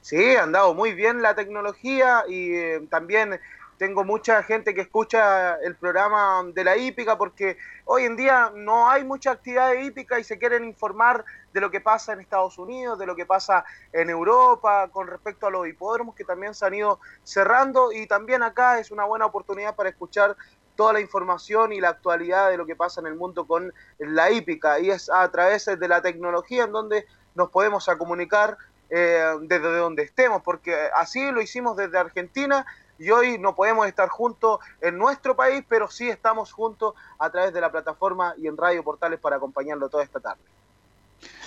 [0.00, 3.40] Sí, ha andado muy bien la tecnología y eh, también
[3.78, 8.88] tengo mucha gente que escucha el programa de la hípica porque hoy en día no
[8.88, 12.56] hay mucha actividad de hípica y se quieren informar de lo que pasa en Estados
[12.56, 16.64] Unidos, de lo que pasa en Europa con respecto a los hipódromos que también se
[16.66, 20.36] han ido cerrando y también acá es una buena oportunidad para escuchar
[20.76, 24.30] toda la información y la actualidad de lo que pasa en el mundo con la
[24.30, 28.56] hípica y es a través de la tecnología en donde nos podemos comunicar
[28.88, 32.64] eh, desde donde estemos, porque así lo hicimos desde Argentina
[32.98, 37.52] y hoy no podemos estar juntos en nuestro país, pero sí estamos juntos a través
[37.52, 40.42] de la plataforma y en Radio Portales para acompañarlo toda esta tarde.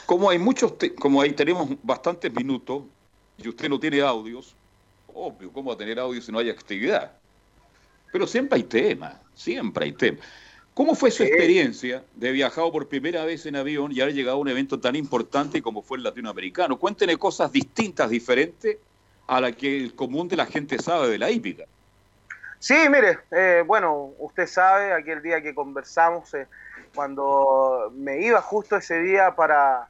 [0.06, 2.84] Como hay muchos, como ahí tenemos bastantes minutos
[3.38, 4.56] y usted no tiene audios,
[5.14, 7.14] obvio, ¿cómo va a tener audios si no hay actividad?
[8.12, 10.26] Pero siempre hay temas, siempre hay temas.
[10.74, 14.39] ¿Cómo fue su experiencia de viajado por primera vez en avión y haber llegado a
[14.39, 16.80] un evento tan importante como fue el latinoamericano?
[16.80, 18.78] Cuénteme cosas distintas, diferentes
[19.28, 21.66] a la que el común de la gente sabe de la hípica.
[22.60, 26.47] Sí, mire, eh, bueno, usted sabe, aquel día que conversamos, eh,
[26.95, 29.88] cuando me iba justo ese día para,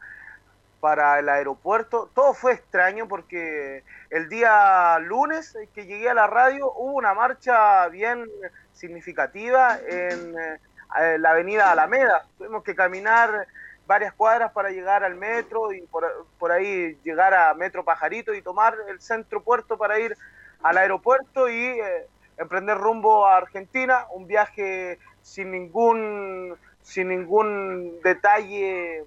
[0.80, 6.72] para el aeropuerto, todo fue extraño porque el día lunes que llegué a la radio
[6.72, 8.26] hubo una marcha bien
[8.74, 12.26] significativa en eh, la avenida Alameda.
[12.38, 13.48] Tuvimos que caminar
[13.86, 18.42] varias cuadras para llegar al metro y por, por ahí llegar a Metro Pajarito y
[18.42, 20.16] tomar el centro puerto para ir
[20.62, 22.08] al aeropuerto y eh,
[22.38, 29.04] emprender rumbo a Argentina, un viaje sin ningún sin ningún detalle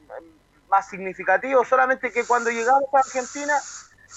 [0.72, 3.52] más significativo, solamente que cuando llegamos a Argentina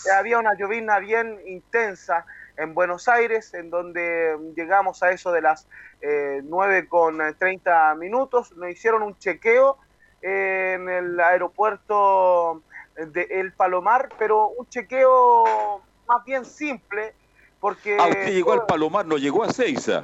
[0.05, 2.25] eh, había una llovizna bien intensa
[2.55, 5.67] en Buenos Aires, en donde llegamos a eso de las
[6.01, 9.77] eh, 9 con 30 minutos, nos hicieron un chequeo
[10.21, 12.63] eh, en el aeropuerto
[12.95, 17.13] de El Palomar, pero un chequeo más bien simple,
[17.59, 17.97] porque...
[17.99, 20.03] Ah, usted llegó al Palomar, no llegó a Seiza.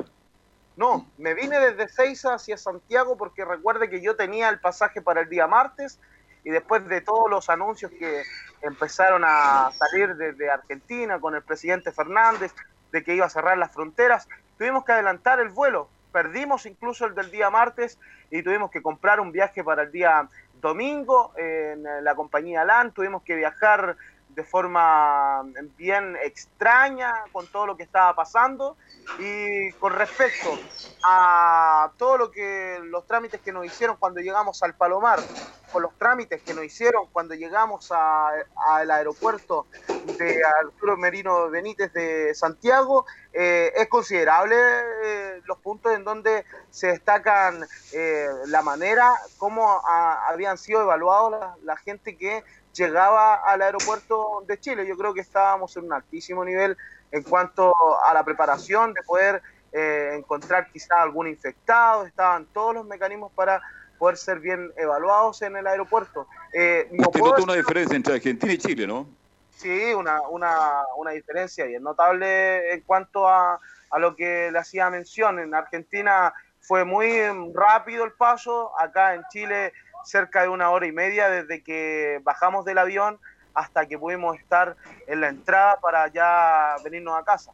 [0.76, 5.22] No, me vine desde Seiza hacia Santiago porque recuerde que yo tenía el pasaje para
[5.22, 5.98] el día martes
[6.44, 8.24] y después de todos los anuncios que
[8.62, 12.54] empezaron a salir desde Argentina con el presidente Fernández
[12.92, 14.28] de que iba a cerrar las fronteras,
[14.58, 15.90] tuvimos que adelantar el vuelo.
[16.12, 17.98] Perdimos incluso el del día martes
[18.30, 20.28] y tuvimos que comprar un viaje para el día
[20.60, 22.92] domingo en la compañía LAN.
[22.92, 23.96] Tuvimos que viajar
[24.34, 25.44] de forma
[25.76, 28.78] bien extraña con todo lo que estaba pasando.
[29.18, 30.64] Y con respecto
[31.04, 35.28] a todo lo que los trámites que nos hicieron cuando llegamos al Palomar,
[35.70, 39.68] con los trámites que nos hicieron cuando llegamos al aeropuerto
[40.02, 40.34] de
[40.66, 44.56] Arturo Merino Benítez de Santiago, eh, es considerable
[45.04, 51.56] eh, los puntos en donde se destacan eh, la manera como a- habían sido evaluados
[51.62, 52.44] la gente que
[52.74, 54.88] llegaba al aeropuerto de Chile.
[54.88, 56.78] Yo creo que estábamos en un altísimo nivel
[57.12, 59.42] en cuanto a la preparación de poder
[59.72, 63.62] eh, encontrar quizá algún infectado, estaban todos los mecanismos para
[63.98, 66.28] poder ser bien evaluados en el aeropuerto.
[66.54, 69.08] Eh, no Usted nota una diferencia entre Argentina y Chile, ¿no?
[69.56, 73.60] Sí, una, una, una diferencia bien notable en cuanto a,
[73.92, 75.40] a lo que le hacía mención.
[75.40, 77.22] En Argentina fue muy
[77.54, 79.74] rápido el paso, acá en Chile
[80.06, 83.20] cerca de una hora y media desde que bajamos del avión
[83.54, 84.76] hasta que pudimos estar
[85.08, 87.52] en la entrada para ya venirnos a casa.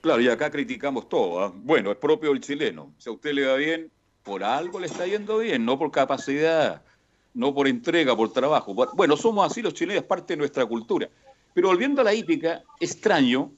[0.00, 1.44] Claro, y acá criticamos todo.
[1.44, 1.52] ¿ah?
[1.54, 2.92] Bueno, es propio del chileno.
[2.98, 3.90] Si a usted le va bien,
[4.24, 6.82] por algo le está yendo bien, no por capacidad,
[7.34, 8.74] no por entrega, por trabajo.
[8.94, 11.08] Bueno, somos así los chilenos, parte de nuestra cultura.
[11.54, 13.52] Pero volviendo a la hípica, extraño,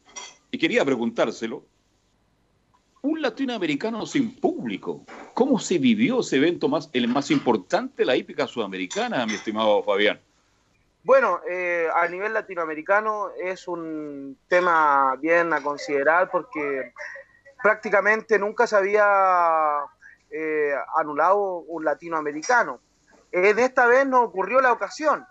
[0.50, 1.64] y quería preguntárselo,
[3.04, 5.04] un latinoamericano sin público,
[5.34, 9.82] ¿cómo se vivió ese evento más, el más importante de la hípica sudamericana, mi estimado
[9.82, 10.18] Fabián?
[11.02, 16.94] Bueno, eh, a nivel latinoamericano es un tema bien a considerar porque
[17.62, 19.04] prácticamente nunca se había
[20.30, 22.80] eh, anulado un latinoamericano.
[23.32, 25.26] En esta vez no ocurrió la ocasión,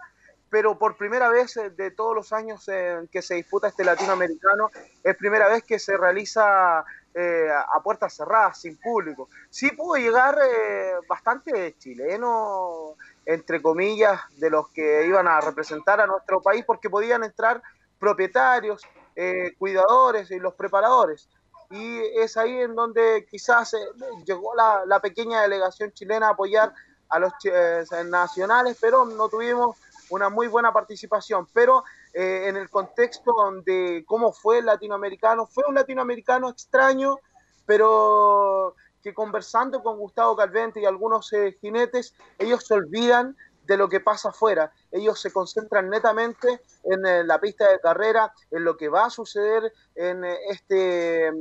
[0.51, 2.69] pero por primera vez de todos los años
[3.11, 4.69] que se disputa este latinoamericano,
[5.03, 9.29] es primera vez que se realiza eh, a puertas cerradas, sin público.
[9.49, 12.95] Sí pudo llegar eh, bastante chileno,
[13.25, 17.61] entre comillas, de los que iban a representar a nuestro país, porque podían entrar
[17.99, 18.81] propietarios,
[19.15, 21.29] eh, cuidadores y los preparadores.
[21.69, 23.77] Y es ahí en donde quizás eh,
[24.25, 26.73] llegó la, la pequeña delegación chilena a apoyar
[27.09, 29.77] a los eh, nacionales, pero no tuvimos
[30.09, 31.47] una muy buena participación.
[31.53, 31.83] Pero
[32.13, 33.33] eh, en el contexto
[33.65, 37.17] de cómo fue el latinoamericano, fue un latinoamericano extraño,
[37.65, 43.35] pero que conversando con Gustavo Calvente y algunos eh, jinetes, ellos se olvidan
[43.65, 44.71] de lo que pasa afuera.
[44.91, 49.09] Ellos se concentran netamente en eh, la pista de carrera, en lo que va a
[49.09, 51.31] suceder en eh, este eh,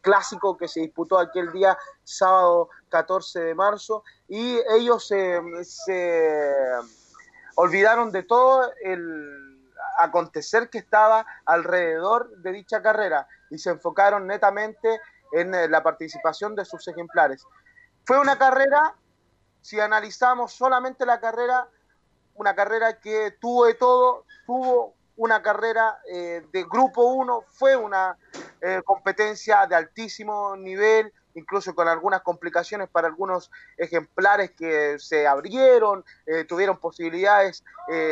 [0.00, 5.40] clásico que se disputó aquel día, sábado 14 de marzo, y ellos se
[7.56, 9.47] olvidaron de todo el
[9.98, 15.00] acontecer que estaba alrededor de dicha carrera y se enfocaron netamente
[15.32, 17.44] en la participación de sus ejemplares.
[18.04, 18.94] Fue una carrera
[19.60, 21.68] si analizamos solamente la carrera,
[22.34, 28.16] una carrera que tuvo de todo, tuvo una carrera eh, de grupo 1, fue una
[28.60, 36.04] eh, competencia de altísimo nivel, incluso con algunas complicaciones para algunos ejemplares que se abrieron,
[36.26, 37.64] eh, tuvieron posibilidades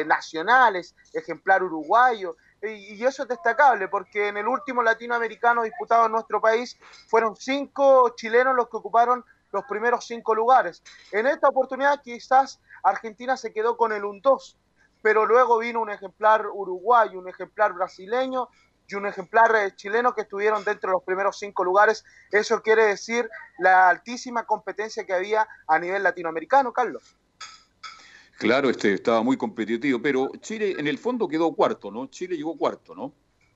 [0.06, 6.40] nacionales, ejemplar uruguayo, y eso es destacable porque en el último latinoamericano disputado en nuestro
[6.40, 6.78] país
[7.08, 9.22] fueron cinco chilenos los que ocuparon
[9.52, 10.82] los primeros cinco lugares.
[11.12, 14.56] En esta oportunidad quizás Argentina se quedó con el 1-2,
[15.02, 18.48] pero luego vino un ejemplar uruguayo, un ejemplar brasileño
[18.88, 22.04] y un ejemplar eh, chileno que estuvieron dentro de los primeros cinco lugares.
[22.30, 27.16] Eso quiere decir la altísima competencia que había a nivel latinoamericano, Carlos.
[28.38, 32.06] Claro, este estaba muy competitivo, pero Chile en el fondo quedó cuarto, ¿no?
[32.06, 33.12] Chile llegó cuarto, ¿no?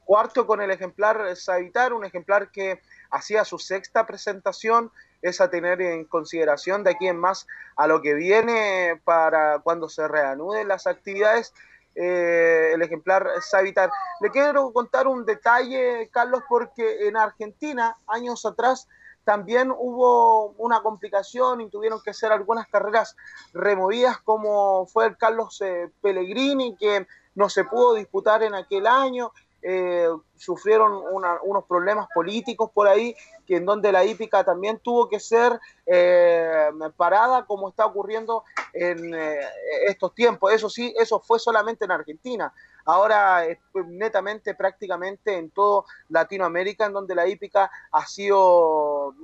[0.06, 2.80] Cuarto con el ejemplar Savitar, un ejemplar que
[3.10, 4.90] hacía su sexta presentación
[5.22, 7.46] es a tener en consideración de aquí en más
[7.76, 11.52] a lo que viene para cuando se reanuden las actividades.
[11.94, 13.90] Eh, el ejemplar Savitar.
[14.20, 18.88] Le quiero contar un detalle, Carlos, porque en Argentina, años atrás,
[19.24, 23.16] también hubo una complicación y tuvieron que hacer algunas carreras
[23.52, 29.32] removidas, como fue el Carlos eh, Pellegrini, que no se pudo disputar en aquel año
[29.62, 31.02] eh, sufrieron
[31.42, 33.14] unos problemas políticos por ahí,
[33.46, 39.14] que en donde la hípica también tuvo que ser eh, parada como está ocurriendo en
[39.14, 39.40] eh,
[39.86, 40.52] estos tiempos.
[40.52, 42.52] Eso sí, eso fue solamente en Argentina.
[42.86, 43.44] Ahora
[43.86, 49.14] netamente prácticamente en todo Latinoamérica, en donde la hípica ha sido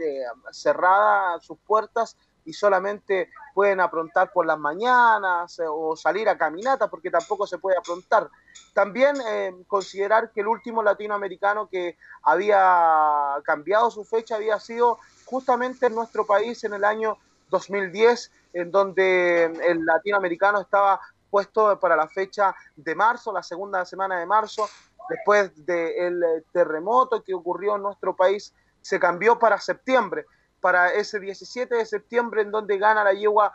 [0.52, 7.10] cerrada sus puertas y solamente pueden aprontar por las mañanas o salir a caminata porque
[7.10, 8.30] tampoco se puede aprontar.
[8.72, 15.86] También eh, considerar que el último latinoamericano que había cambiado su fecha había sido justamente
[15.86, 17.18] en nuestro país en el año
[17.50, 24.18] 2010, en donde el latinoamericano estaba puesto para la fecha de marzo, la segunda semana
[24.18, 24.68] de marzo,
[25.08, 30.26] después del terremoto que ocurrió en nuestro país, se cambió para septiembre,
[30.66, 33.52] para ese 17 de septiembre, en donde gana la yegua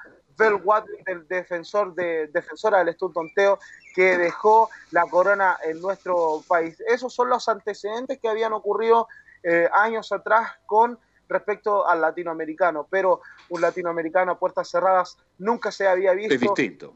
[0.63, 3.59] Watt, el defensor de, defensora del Tonteo,
[3.93, 6.81] que dejó la corona en nuestro país.
[6.87, 9.09] Esos son los antecedentes que habían ocurrido
[9.43, 10.97] eh, años atrás con
[11.27, 13.19] respecto al latinoamericano, pero
[13.49, 16.33] un latinoamericano a puertas cerradas nunca se había visto.
[16.33, 16.95] Es distinto.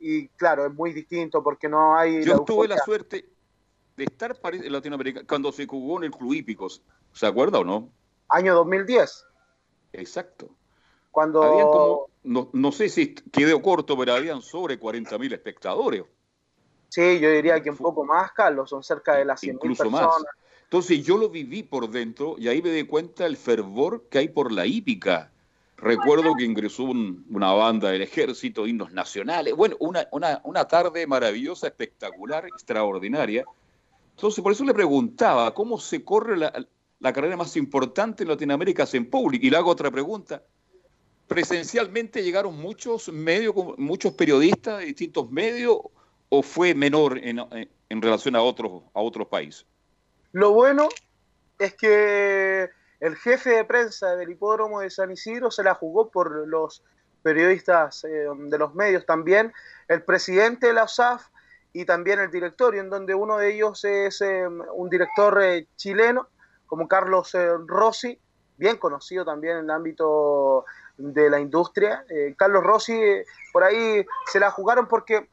[0.00, 2.24] Y claro, es muy distinto porque no hay...
[2.24, 3.28] Yo tuve la suerte
[3.96, 6.82] de estar en Latinoamérica cuando se jugó en el Club Hípicos,
[7.12, 7.88] ¿se acuerda o no?
[8.28, 9.26] Año 2010.
[9.92, 10.50] Exacto.
[11.10, 12.08] Cuando...
[12.22, 16.04] no, no, sé si quedó corto, pero habían sobre 40.000 espectadores.
[16.88, 20.08] Sí, yo diría que un poco más, Carlos, son cerca de las 100.000 Incluso más.
[20.64, 24.28] Entonces yo lo viví por dentro y ahí me di cuenta el fervor que hay
[24.28, 25.30] por la hípica.
[25.76, 31.66] Recuerdo que ingresó una banda del ejército, himnos nacionales, bueno, una, una, una tarde maravillosa,
[31.66, 33.44] espectacular, extraordinaria.
[34.16, 36.66] Entonces por eso le preguntaba, ¿cómo se corre la,
[37.02, 39.44] la carrera más importante en Latinoamérica es en público.
[39.44, 40.42] Y le hago otra pregunta.
[41.26, 45.78] ¿Presencialmente llegaron muchos medios, muchos periodistas de distintos medios
[46.28, 47.40] o fue menor en,
[47.88, 49.66] en relación a otros, a otros países?
[50.30, 50.88] Lo bueno
[51.58, 52.70] es que
[53.00, 56.84] el jefe de prensa del hipódromo de San Isidro se la jugó por los
[57.22, 59.52] periodistas eh, de los medios también,
[59.88, 61.26] el presidente de la USAF
[61.72, 66.28] y también el directorio, en donde uno de ellos es eh, un director eh, chileno
[66.72, 68.18] como Carlos eh, Rossi,
[68.56, 70.64] bien conocido también en el ámbito
[70.96, 72.02] de la industria.
[72.08, 75.28] Eh, Carlos Rossi, eh, por ahí se la jugaron porque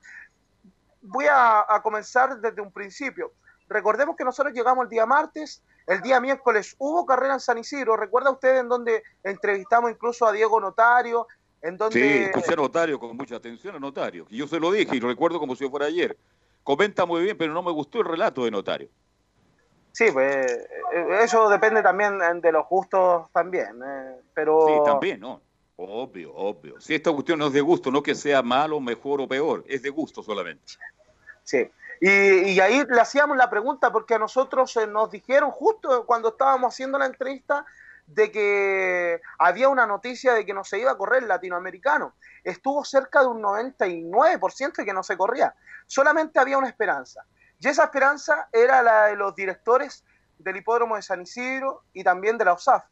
[1.01, 3.31] voy a, comenzar desde un principio.
[3.69, 7.95] Recordemos que nosotros llegamos el día martes, el día miércoles hubo carrera en San Isidro.
[7.95, 11.25] ¿Recuerda usted en donde entrevistamos incluso a Diego Notario?
[11.61, 12.01] En donde...
[12.01, 14.25] Sí, escuché a Notario con mucha atención a Notario.
[14.29, 16.17] Y yo se lo dije y lo recuerdo como si fuera ayer.
[16.65, 18.89] Comenta muy bien, pero no me gustó el relato de Notario.
[19.91, 20.45] Sí, pues
[20.93, 24.65] eh, eso depende también eh, de los gustos también, eh, pero...
[24.67, 25.41] Sí, también, ¿no?
[25.77, 26.79] Obvio, obvio.
[26.79, 29.81] Si esta cuestión no es de gusto, no que sea malo, mejor o peor, es
[29.81, 30.73] de gusto solamente.
[31.43, 31.69] Sí.
[32.01, 36.97] Y, ahí le hacíamos la pregunta porque a nosotros nos dijeron justo cuando estábamos haciendo
[36.97, 37.65] la entrevista
[38.07, 42.15] de que había una noticia de que no se iba a correr el latinoamericano.
[42.43, 45.53] Estuvo cerca de un 99% de que no se corría.
[45.87, 47.25] Solamente había una esperanza.
[47.59, 50.03] Y esa esperanza era la de los directores
[50.37, 52.85] del hipódromo de San Isidro y también de la OSAF,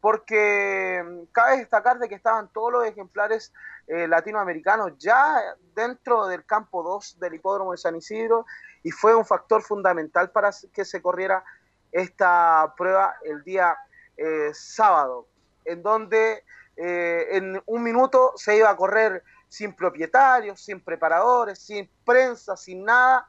[0.00, 3.52] porque mm, cabe destacar de que estaban todos los ejemplares
[3.86, 5.40] eh, latinoamericanos ya
[5.74, 8.44] dentro del campo 2 del hipódromo de San Isidro
[8.82, 11.44] y fue un factor fundamental para que se corriera
[11.92, 13.76] esta prueba el día
[14.16, 15.28] eh, sábado,
[15.64, 16.44] en donde
[16.76, 22.84] eh, en un minuto se iba a correr sin propietarios, sin preparadores, sin prensa, sin
[22.84, 23.26] nada,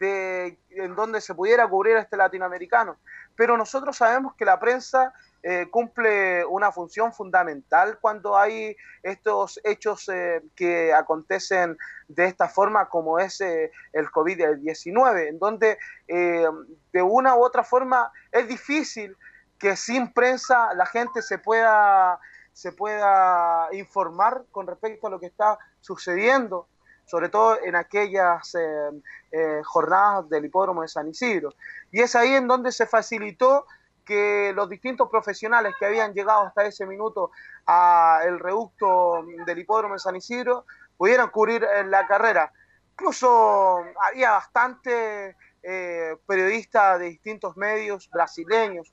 [0.00, 2.96] de, en donde se pudiera cubrir a este latinoamericano.
[3.36, 5.12] Pero nosotros sabemos que la prensa
[5.42, 11.78] eh, cumple una función fundamental cuando hay estos hechos eh, que acontecen
[12.08, 15.78] de esta forma como es eh, el COVID-19, en donde
[16.08, 19.16] de una u otra forma es difícil
[19.58, 22.18] que sin prensa la gente se pueda,
[22.52, 26.66] se pueda informar con respecto a lo que está sucediendo
[27.10, 28.90] sobre todo en aquellas eh,
[29.32, 31.54] eh, jornadas del hipódromo de San Isidro.
[31.90, 33.66] Y es ahí en donde se facilitó
[34.04, 37.32] que los distintos profesionales que habían llegado hasta ese minuto
[37.66, 40.66] al reducto del hipódromo de San Isidro
[40.96, 42.52] pudieran cubrir la carrera.
[42.92, 48.92] Incluso había bastante eh, periodistas de distintos medios brasileños,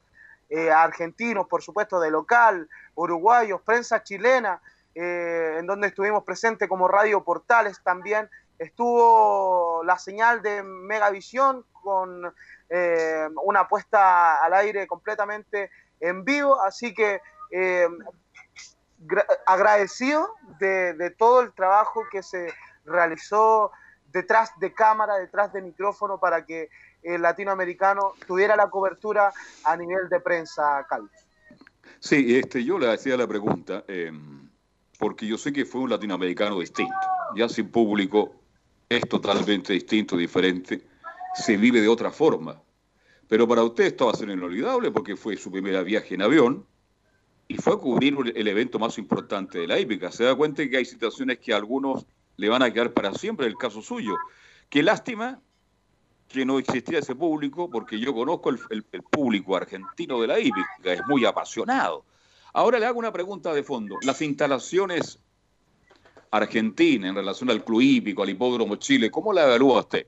[0.73, 4.61] argentinos, por supuesto, de local, uruguayos, prensa chilena,
[4.99, 8.27] eh, en donde estuvimos presentes como Radio Portales también.
[8.57, 12.33] Estuvo la señal de Megavisión con
[12.67, 15.69] eh, una puesta al aire completamente
[15.99, 17.21] en vivo, así que
[17.51, 17.87] eh,
[19.45, 22.51] agradecido de, todo el trabajo que se
[22.83, 23.71] realizó
[24.11, 26.69] detrás de cámara, detrás de micrófono, para que
[27.03, 29.31] el latinoamericano tuviera la cobertura
[29.63, 31.11] a nivel de prensa, Carlos.
[31.99, 33.83] Sí, este, yo le hacía la pregunta
[34.97, 36.95] porque yo sé que fue un latinoamericano distinto.
[37.35, 38.35] Ya sin público
[38.89, 40.81] es totalmente distinto, diferente,
[41.35, 42.61] se vive de otra forma.
[43.27, 46.65] Pero para usted esto va a ser inolvidable porque fue su primer viaje en avión
[47.47, 50.11] y fue a cubrir el evento más importante de la hípica.
[50.11, 52.05] Se da cuenta que hay situaciones que a algunos
[52.37, 54.15] le van a quedar para siempre, el caso suyo.
[54.69, 55.41] Qué lástima
[56.27, 60.67] que no existía ese público, porque yo conozco el, el público argentino de la hípica,
[60.83, 62.03] es muy apasionado
[62.53, 63.97] Ahora le hago una pregunta de fondo.
[64.01, 65.19] Las instalaciones
[66.31, 70.07] argentinas en relación al club hípico, al hipódromo Chile, ¿cómo la evalúa usted?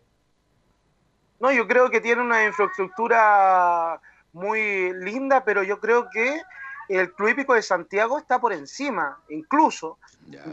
[1.40, 4.02] No, yo creo que tiene una infraestructura
[4.34, 6.41] muy linda, pero yo creo que
[6.90, 9.99] el club hípico de Santiago está por encima, incluso,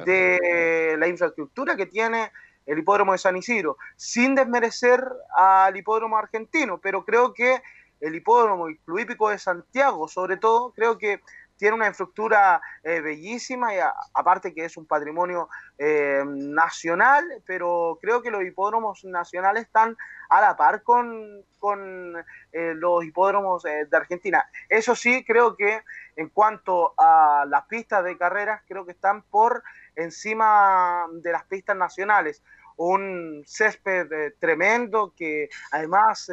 [0.05, 2.31] de la infraestructura que tiene
[2.67, 5.03] el hipódromo de San Isidro, sin desmerecer
[5.37, 7.63] al hipódromo argentino, pero creo que
[8.01, 11.21] el hipódromo, el club hípico de Santiago, sobre todo, creo que
[11.57, 13.79] tiene una infraestructura eh, bellísima y
[14.15, 19.97] aparte que es un patrimonio eh, nacional, pero creo que los hipódromos nacionales están
[20.29, 22.17] a la par con, con
[22.53, 24.49] eh, los hipódromos de Argentina.
[24.69, 25.83] Eso sí, creo que
[26.17, 29.63] en cuanto a las pistas de carreras, creo que están por
[29.95, 32.43] encima de las pistas nacionales
[32.79, 36.31] un césped tremendo que además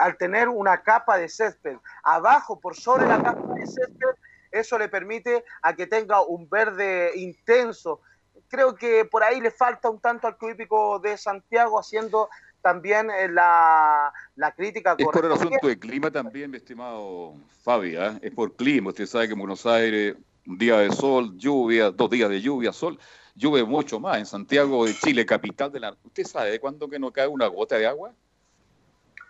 [0.00, 4.16] al tener una capa de césped abajo por sobre la capa de césped
[4.52, 8.00] eso le permite a que tenga un verde intenso.
[8.48, 12.28] Creo que por ahí le falta un tanto al club hípico de Santiago haciendo
[12.60, 14.94] también eh, la, la crítica.
[14.96, 18.18] Es por el asunto de clima también, mi estimado Fabi, ¿eh?
[18.22, 18.90] es por clima.
[18.90, 20.16] Usted sabe que en Buenos Aires,
[20.46, 22.98] un día de sol, lluvia, dos días de lluvia, sol,
[23.34, 24.18] llueve mucho más.
[24.18, 25.96] En Santiago de Chile, capital de la...
[26.04, 28.12] ¿Usted sabe de cuándo que no cae una gota de agua?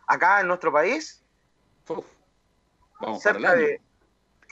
[0.07, 1.23] Acá en nuestro país.
[3.01, 3.81] vamos Cerca de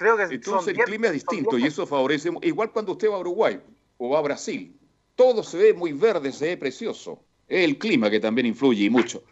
[0.01, 3.19] Creo que Entonces el clima es distinto y eso favorece, igual cuando usted va a
[3.19, 3.61] Uruguay
[3.99, 4.75] o va a Brasil,
[5.15, 7.23] todo se ve muy verde, se ve precioso.
[7.47, 9.23] Es el clima que también influye y mucho.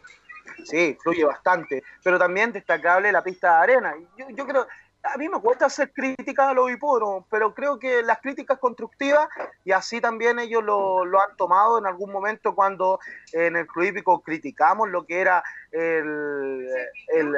[0.64, 3.94] Sí, influye bastante, pero también destacable la pista de arena.
[4.18, 4.66] Yo, yo creo,
[5.02, 9.28] a mí me cuesta hacer críticas a los hipódromos, pero creo que las críticas constructivas,
[9.64, 12.98] y así también ellos lo, lo, han tomado en algún momento cuando
[13.32, 15.42] en el club hípico criticamos lo que era
[15.72, 16.68] el,
[17.14, 17.34] el,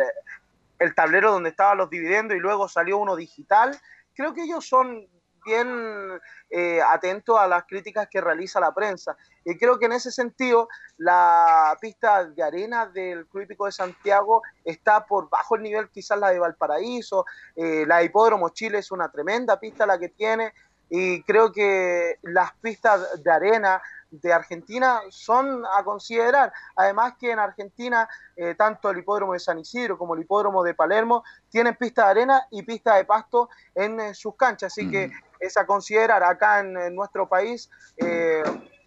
[0.81, 3.79] el tablero donde estaban los dividendos y luego salió uno digital.
[4.15, 5.07] Creo que ellos son
[5.45, 6.21] bien
[6.51, 9.17] eh, atentos a las críticas que realiza la prensa.
[9.45, 15.07] Y creo que en ese sentido la pista de arena del Club de Santiago está
[15.07, 17.25] por bajo el nivel quizás la de Valparaíso,
[17.57, 20.53] eh, la de Hipódromo Chile es una tremenda pista la que tiene,
[20.91, 23.81] y creo que las pistas de arena
[24.11, 26.53] de Argentina son a considerar.
[26.75, 30.75] Además que en Argentina, eh, tanto el hipódromo de San Isidro como el hipódromo de
[30.75, 34.73] Palermo tienen pista de arena y pista de pasto en eh, sus canchas.
[34.73, 38.43] Así que es a considerar acá en, en nuestro país, eh,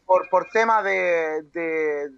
[0.06, 2.12] por, por tema de, de,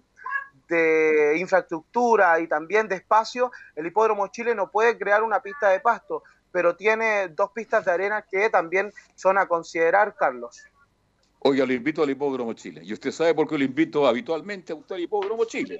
[0.68, 5.78] de infraestructura y también de espacio, el hipódromo Chile no puede crear una pista de
[5.78, 6.24] pasto,
[6.56, 10.64] pero tiene dos pistas de arena que también son a considerar, Carlos.
[11.40, 12.80] Oiga, lo invito al Hipódromo Chile.
[12.82, 15.78] ¿Y usted sabe por qué lo invito habitualmente a usted al Hipódromo Chile?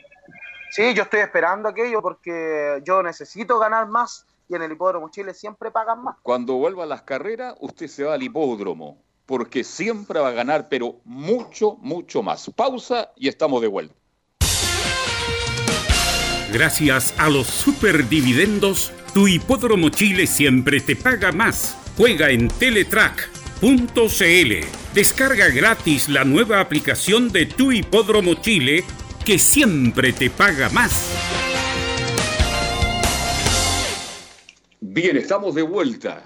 [0.71, 5.33] Sí, yo estoy esperando aquello porque yo necesito ganar más y en el Hipódromo Chile
[5.33, 6.17] siempre pagan más.
[6.23, 10.69] Cuando vuelva a las carreras, usted se va al Hipódromo, porque siempre va a ganar,
[10.69, 12.51] pero mucho, mucho más.
[12.55, 13.95] Pausa y estamos de vuelta.
[16.57, 21.77] Gracias a los superdividendos, tu Hipódromo Chile siempre te paga más.
[21.99, 23.65] Juega en Teletrack.cl.
[24.95, 28.85] Descarga gratis la nueva aplicación de tu Hipódromo Chile
[29.23, 31.13] que siempre te paga más.
[34.81, 36.25] Bien, estamos de vuelta.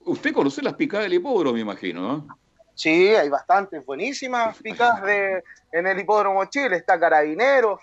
[0.00, 2.26] Usted conoce las picadas del hipódromo, me imagino, ¿no?
[2.74, 6.78] Sí, hay bastantes buenísimas picadas de, en el Hipódromo Chile.
[6.78, 7.78] Está Carabineros.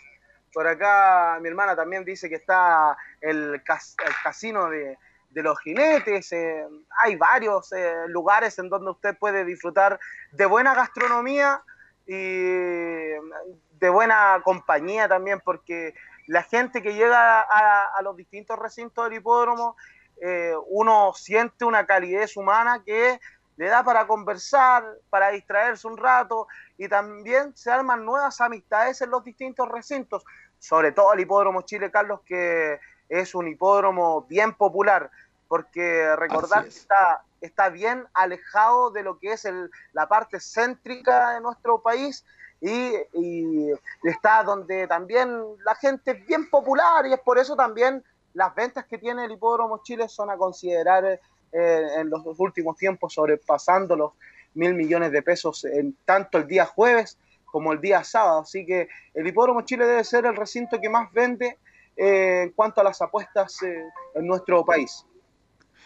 [0.53, 4.97] Por acá mi hermana también dice que está el, cas- el casino de,
[5.29, 6.31] de los jinetes.
[6.31, 6.65] eh,
[7.03, 9.99] hay varios eh, lugares en donde usted puede disfrutar
[10.31, 11.61] de buena gastronomía
[12.05, 15.93] y de buena compañía también, porque
[16.27, 19.75] la gente que llega a, a los distintos recintos del hipódromo,
[20.21, 23.19] eh, uno siente una calidez humana que
[23.59, 29.09] le da para conversar, para distraerse un rato y también se arman nuevas amistades en
[29.09, 30.23] los distintos recintos,
[30.57, 32.79] sobre todo el hipódromo Chile Carlos, que
[33.09, 35.11] es un hipódromo bien popular,
[35.49, 41.31] porque recordar que está, está bien alejado de lo que es el- la parte céntrica
[41.31, 42.23] de nuestro país
[42.61, 43.73] y, y
[44.03, 48.85] está donde también la gente es bien popular y es por eso también las ventas
[48.85, 51.19] que tiene el hipódromo Chile son a considerar
[51.51, 54.11] eh, en los últimos tiempos sobrepasando los
[54.53, 58.41] mil millones de pesos en tanto el día jueves como el día sábado.
[58.41, 61.57] Así que el hipódromo Chile debe ser el recinto que más vende
[61.97, 63.83] eh, en cuanto a las apuestas eh,
[64.15, 65.05] en nuestro país.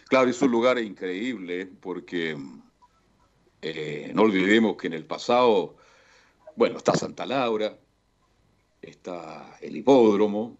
[0.07, 2.38] Claro, es un lugar increíble porque
[4.14, 5.77] no olvidemos que en el pasado,
[6.56, 7.77] bueno, está Santa Laura,
[8.81, 10.57] está el hipódromo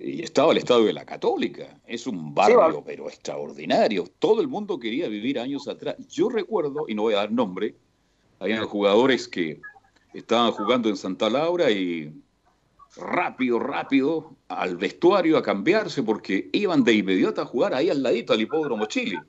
[0.00, 1.80] y estaba el Estadio de la Católica.
[1.86, 4.04] Es un barrio, pero extraordinario.
[4.18, 5.96] Todo el mundo quería vivir años atrás.
[6.08, 7.74] Yo recuerdo, y no voy a dar nombre,
[8.38, 9.60] habían jugadores que
[10.14, 12.12] estaban jugando en Santa Laura y
[12.96, 18.32] rápido, rápido al vestuario a cambiarse porque iban de inmediato a jugar ahí al ladito
[18.32, 19.20] al hipódromo Chile.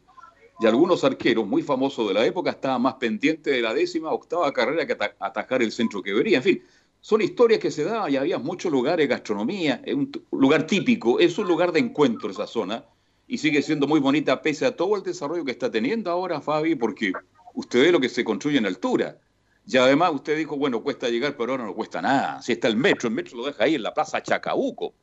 [0.62, 4.52] Y algunos arqueros muy famosos de la época estaban más pendientes de la décima, octava
[4.52, 6.38] carrera que ata- atajar el centro que vería.
[6.38, 6.62] En fin,
[7.02, 11.38] son historias que se daban y había muchos lugares, gastronomía, es un lugar típico, es
[11.38, 12.84] un lugar de encuentro esa zona
[13.28, 16.76] y sigue siendo muy bonita pese a todo el desarrollo que está teniendo ahora Fabi,
[16.76, 17.14] porque
[17.54, 19.18] usted ve lo que se construye en altura.
[19.66, 22.42] Y además usted dijo, bueno, cuesta llegar, pero ahora no cuesta nada.
[22.42, 24.94] Si está el metro, el metro lo deja ahí en la Plaza Chacabuco.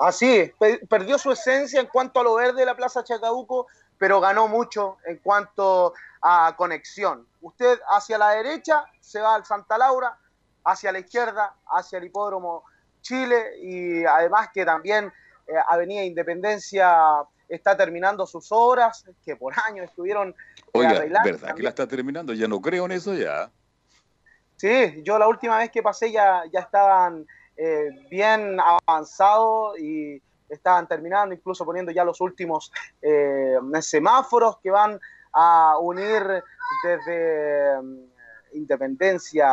[0.00, 3.68] Así es, pe- perdió su esencia en cuanto a lo verde de la Plaza Chacabuco,
[3.96, 7.26] pero ganó mucho en cuanto a conexión.
[7.40, 10.18] Usted hacia la derecha se va al Santa Laura,
[10.64, 12.64] hacia la izquierda, hacia el Hipódromo
[13.00, 15.12] Chile y además que también
[15.46, 20.34] eh, Avenida Independencia está terminando sus obras, que por años estuvieron eh,
[20.72, 21.00] Oiga.
[21.24, 22.32] ¿verdad que la está terminando?
[22.32, 23.50] Ya no creo en eso ya.
[24.56, 27.26] Sí, yo la última vez que pasé ya, ya estaban
[27.56, 32.72] eh, bien avanzados y estaban terminando, incluso poniendo ya los últimos
[33.02, 34.98] eh, semáforos que van
[35.32, 36.42] a unir
[36.82, 38.14] desde mm,
[38.54, 39.50] Independencia,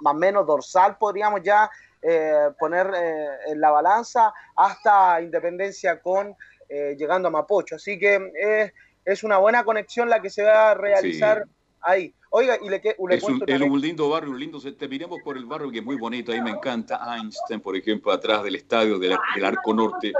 [0.00, 1.70] más o menos dorsal, podríamos ya
[2.02, 6.34] eh, poner eh, en la balanza hasta Independencia con
[6.68, 7.76] eh, llegando a Mapocho.
[7.76, 8.72] Así que
[9.04, 11.44] es una buena conexión la que se va a realizar
[11.80, 12.12] ahí.
[12.30, 14.58] Oiga, y le, que- le Es un, es lindo barrio, un lindo.
[14.60, 17.00] Te miremos por el barrio que es muy bonito, ahí me encanta.
[17.16, 20.12] Einstein, por ejemplo, atrás del estadio del, del Arco Norte.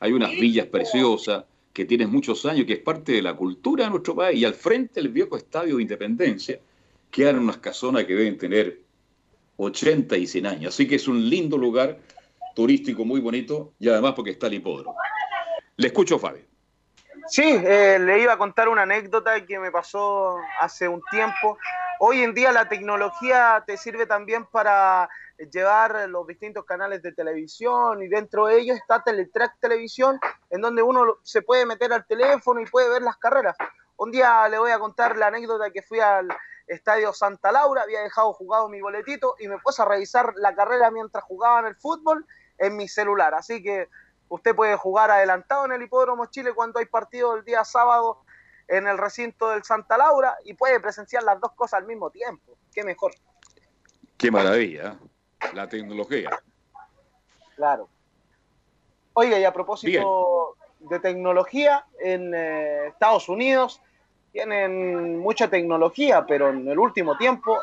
[0.00, 3.90] Hay unas villas preciosas que tienen muchos años, que es parte de la cultura de
[3.90, 4.38] nuestro país.
[4.40, 6.58] Y al frente el viejo estadio de Independencia,
[7.10, 8.80] quedan unas casonas que deben tener
[9.56, 10.74] 80 y 100 años.
[10.74, 11.98] Así que es un lindo lugar
[12.54, 14.96] turístico muy bonito y además porque está el hipódromo.
[15.76, 16.44] Le escucho, Fabio.
[17.26, 21.58] Sí, eh, le iba a contar una anécdota que me pasó hace un tiempo.
[21.98, 25.08] Hoy en día la tecnología te sirve también para
[25.50, 30.20] llevar los distintos canales de televisión y dentro de ellos está Teletrack Televisión,
[30.50, 33.56] en donde uno se puede meter al teléfono y puede ver las carreras.
[33.96, 36.28] Un día le voy a contar la anécdota que fui al
[36.66, 40.90] Estadio Santa Laura, había dejado jugado mi boletito y me puse a revisar la carrera
[40.90, 42.26] mientras jugaba en el fútbol
[42.58, 43.34] en mi celular.
[43.34, 43.88] Así que
[44.28, 48.22] usted puede jugar adelantado en el Hipódromo Chile cuando hay partido el día sábado
[48.68, 52.56] en el recinto del Santa Laura y puede presenciar las dos cosas al mismo tiempo.
[52.72, 53.12] Qué mejor.
[54.16, 55.48] Qué maravilla, ¿eh?
[55.52, 56.30] la tecnología.
[57.56, 57.88] Claro.
[59.12, 63.80] Oiga, y a propósito de tecnología, en eh, Estados Unidos
[64.34, 67.56] tienen mucha tecnología, pero en el último tiempo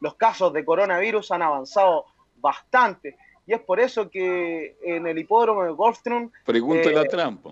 [0.00, 2.04] los casos de coronavirus han avanzado
[2.38, 3.16] bastante.
[3.46, 6.32] Y es por eso que en el hipódromo de Gulfstream...
[6.44, 7.46] Pregúntale eh, a Trump.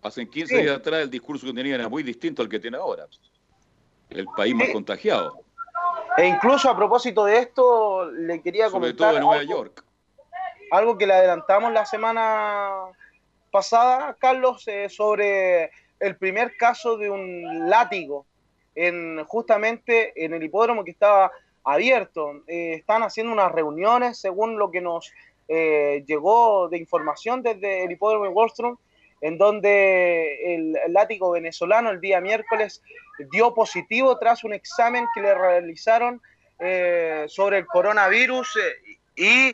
[0.00, 0.62] Hace 15 sí.
[0.62, 3.06] días atrás el discurso que tenía era muy distinto al que tiene ahora.
[4.10, 4.72] El país más Sí.
[4.72, 5.40] contagiado,
[6.16, 9.84] E incluso a propósito de esto, le quería sobre comentar todo en Nueva algo, York.
[10.70, 12.70] algo que le adelantamos la semana
[13.50, 15.72] pasada, Carlos, eh, sobre
[16.06, 18.26] el primer caso de un látigo
[18.74, 21.30] en justamente en el hipódromo que estaba
[21.64, 22.42] abierto.
[22.46, 25.12] Eh, están haciendo unas reuniones, según lo que nos
[25.48, 28.76] eh, llegó de información desde el hipódromo de Wallstrom,
[29.20, 32.82] en donde el, látigo venezolano el día miércoles
[33.30, 36.20] dio positivo tras un examen que le realizaron
[36.58, 39.52] eh, sobre el coronavirus eh, y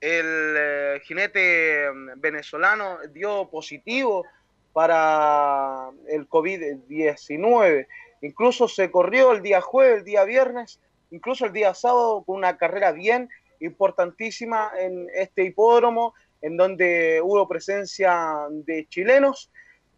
[0.00, 4.24] el eh, jinete mm, venezolano dio positivo
[4.72, 7.86] para el COVID-19.
[8.22, 10.80] Incluso se corrió el día jueves, el día viernes,
[11.10, 13.28] incluso el día sábado con una carrera bien
[13.60, 19.50] importantísima en este hipódromo, en donde hubo presencia de chilenos,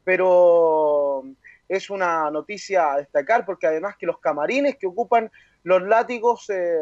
[0.04, 1.24] pero
[1.68, 5.30] es una noticia a destacar porque además que los camarines que ocupan
[5.62, 6.78] los látigos eh,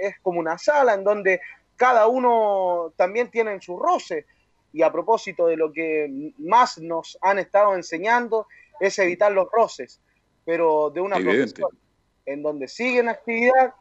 [0.00, 1.40] es como una sala en donde
[1.76, 4.26] cada uno también tiene su roce.
[4.72, 8.48] Y a propósito de lo que más nos han estado enseñando
[8.80, 10.00] es evitar los roces,
[10.44, 11.70] pero de una profesión
[12.26, 13.74] en donde sigue en actividad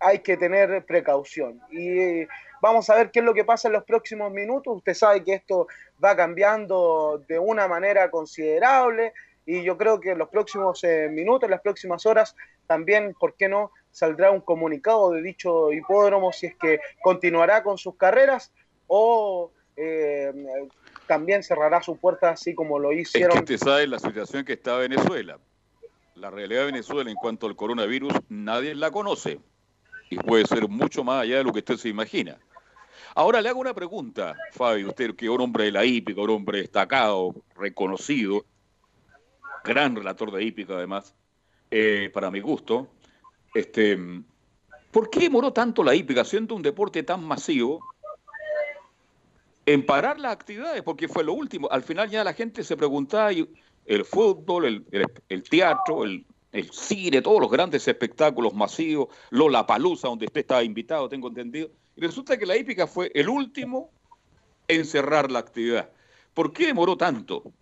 [0.00, 1.60] hay que tener precaución.
[1.70, 2.28] Y eh,
[2.62, 4.76] vamos a ver qué es lo que pasa en los próximos minutos.
[4.76, 5.66] Usted sabe que esto
[6.02, 9.12] va cambiando de una manera considerable
[9.44, 12.36] y yo creo que en los próximos eh, minutos, en las próximas horas,
[12.66, 17.78] también, ¿por qué no?, saldrá un comunicado de dicho hipódromo si es que continuará con
[17.78, 18.52] sus carreras
[18.86, 20.32] o eh,
[21.06, 23.32] también cerrará su puerta así como lo Es hicieron.
[23.44, 25.38] que usted sabe la situación que está Venezuela.
[26.14, 29.38] La realidad de Venezuela en cuanto al coronavirus, nadie la conoce.
[30.10, 32.38] Y puede ser mucho más allá de lo que usted se imagina.
[33.14, 36.30] Ahora le hago una pregunta, Fabio, usted que es un hombre de la hípica, un
[36.30, 38.44] hombre destacado, reconocido,
[39.64, 41.14] gran relator de hípica además,
[41.70, 42.88] eh, para mi gusto.
[43.54, 43.98] Este,
[44.90, 47.80] ¿Por qué demoró tanto la hípica, siendo un deporte tan masivo,
[49.66, 50.82] en parar las actividades?
[50.82, 51.68] Porque fue lo último.
[51.70, 54.84] Al final ya la gente se preguntaba, el fútbol,
[55.28, 60.62] el teatro, el, el cine, todos los grandes espectáculos masivos, Lola Palusa, donde usted estaba
[60.62, 61.70] invitado, tengo entendido.
[61.96, 63.90] Y resulta que la hípica fue el último
[64.66, 65.90] en cerrar la actividad.
[66.34, 67.52] ¿Por qué demoró tanto?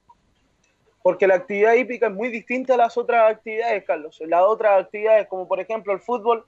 [1.07, 4.21] Porque la actividad hípica es muy distinta a las otras actividades, Carlos.
[4.27, 6.45] Las otras actividades, como por ejemplo el fútbol,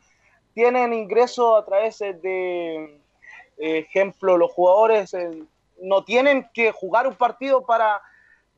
[0.52, 3.00] tienen ingresos a través de,
[3.56, 5.44] eh, ejemplo, los jugadores eh,
[5.80, 8.02] no tienen que jugar un partido para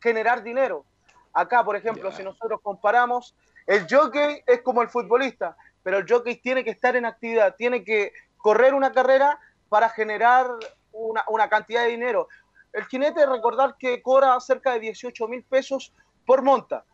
[0.00, 0.86] generar dinero.
[1.34, 3.34] Acá, por ejemplo, si nosotros comparamos,
[3.66, 7.84] el jockey es como el futbolista, pero el jockey tiene que estar en actividad, tiene
[7.84, 10.46] que correr una carrera para generar
[10.92, 12.26] una, una cantidad de dinero.
[12.72, 15.92] El jinete, recordar que cobra cerca de 18 mil pesos
[16.26, 16.84] por monta.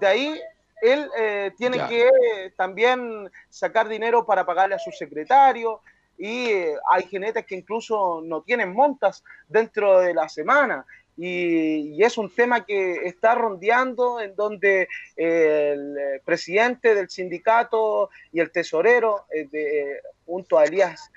[0.00, 0.40] De ahí
[0.80, 1.88] él eh, tiene Ya.
[1.88, 5.80] que eh, también sacar dinero para pagarle a su secretario
[6.16, 10.84] y eh, hay jinetes que incluso no tienen montas dentro de la semana.
[11.16, 15.94] Y, y es un tema que está rondeando en donde el
[16.24, 21.10] presidente del sindicato y el tesorero, de, junto a Elías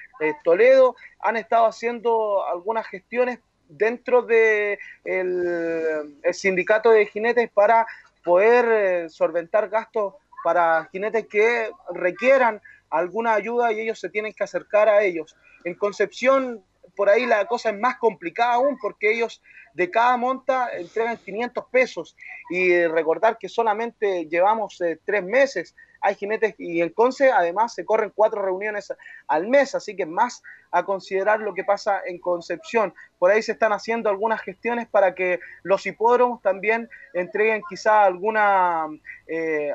[0.43, 7.85] Toledo, han estado haciendo algunas gestiones dentro de el, el sindicato de jinetes para
[8.23, 8.65] poder
[9.05, 14.89] eh, solventar gastos para jinetes que requieran alguna ayuda y ellos se tienen que acercar
[14.89, 15.35] a ellos.
[15.63, 16.63] En Concepción,
[16.95, 19.41] por ahí la cosa es más complicada aún porque ellos
[19.73, 22.15] de cada monta entregan 500 pesos
[22.49, 25.75] y recordar que solamente llevamos eh, tres meses.
[26.03, 28.93] Hay jinetes y en Conce además se corren cuatro reuniones
[29.27, 32.93] al mes, así que más a considerar lo que pasa en Concepción.
[33.17, 38.87] Por ahí se están haciendo algunas gestiones para que los hipódromos también entreguen quizá alguna
[39.27, 39.71] eh,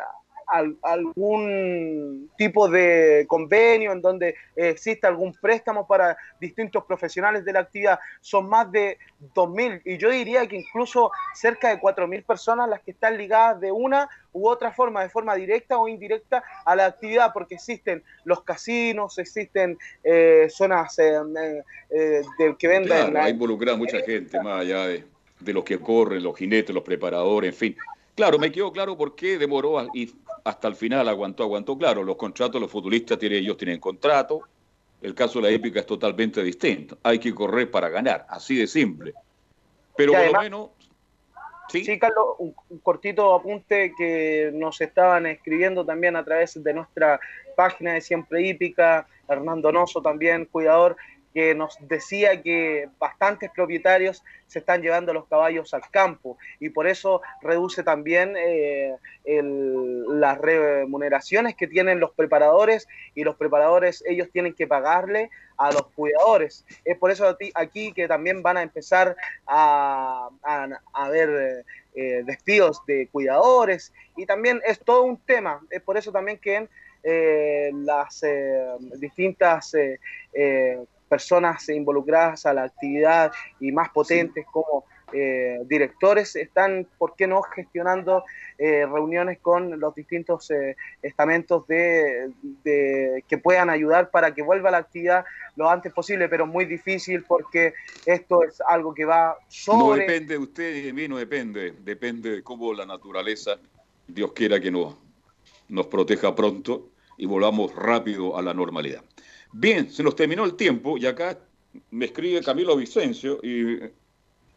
[0.82, 7.98] algún tipo de convenio en donde existe algún préstamo para distintos profesionales de la actividad.
[8.20, 8.98] Son más de
[9.34, 13.72] 2.000 y yo diría que incluso cerca de 4.000 personas las que están ligadas de
[13.72, 18.42] una u otra forma, de forma directa o indirecta a la actividad, porque existen los
[18.42, 21.20] casinos, existen eh, zonas eh,
[21.90, 23.10] eh, de, que venden...
[23.10, 25.04] Claro, involucrada mucha gente, más allá de,
[25.40, 27.76] de los que corren, los jinetes, los preparadores, en fin.
[28.14, 30.12] Claro, me quedó claro por qué demoró y
[30.48, 31.76] hasta el final aguantó, aguantó.
[31.76, 34.40] Claro, los contratos, los futbolistas tienen, ellos tienen contrato.
[35.02, 36.96] El caso de la épica es totalmente distinto.
[37.02, 39.12] Hay que correr para ganar, así de simple.
[39.94, 40.70] Pero por lo menos.
[41.68, 41.98] ¿sí?
[41.98, 47.20] Carlos, un, un, cortito apunte que nos estaban escribiendo también a través de nuestra
[47.54, 50.96] página de Siempre Hípica, Hernando Noso también, cuidador,
[51.34, 56.86] que nos decía que bastantes propietarios se están llevando los caballos al campo y por
[56.86, 64.54] eso reduce también eh, las remuneraciones que tienen los preparadores y los preparadores ellos tienen
[64.54, 66.64] que pagarle a los cuidadores.
[66.84, 71.64] Es por eso aquí que también van a empezar a, a, ver
[71.94, 75.60] eh, despidos de cuidadores y también es todo un tema.
[75.70, 76.68] Es por eso también que
[77.02, 79.98] eh, las eh, distintas eh,
[81.08, 84.50] personas involucradas a la actividad y más potentes sí.
[84.52, 88.24] como eh, directores están, ¿por qué no?, gestionando
[88.58, 92.30] eh, reuniones con los distintos eh, estamentos de,
[92.62, 95.24] de, que puedan ayudar para que vuelva la actividad
[95.56, 97.72] lo antes posible, pero muy difícil porque
[98.04, 99.78] esto es algo que va sobre...
[99.78, 103.58] No depende de usted y de mí, no depende, depende de cómo la naturaleza,
[104.06, 104.94] Dios quiera que nos,
[105.68, 109.02] nos proteja pronto y volvamos rápido a la normalidad.
[109.52, 111.38] Bien, se nos terminó el tiempo y acá
[111.90, 113.80] me escribe Camilo Vicencio y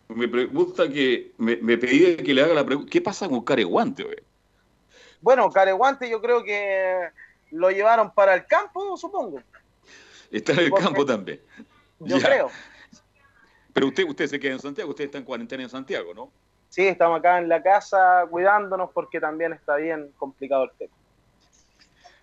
[0.10, 4.04] me pregunta que, me, me pedí que le haga la pregunta, ¿qué pasa con Careguante?
[4.04, 4.18] Güey?
[5.22, 7.10] Bueno, Careguante yo creo que
[7.52, 9.42] lo llevaron para el campo, supongo.
[10.32, 11.42] Está en el Porque campo también.
[12.00, 12.26] Yo ya.
[12.28, 12.50] creo.
[13.74, 16.32] Pero usted, usted se queda en Santiago, usted está en cuarentena en Santiago, ¿no?
[16.70, 20.94] Sí, estamos acá en la casa cuidándonos porque también está bien complicado el tema.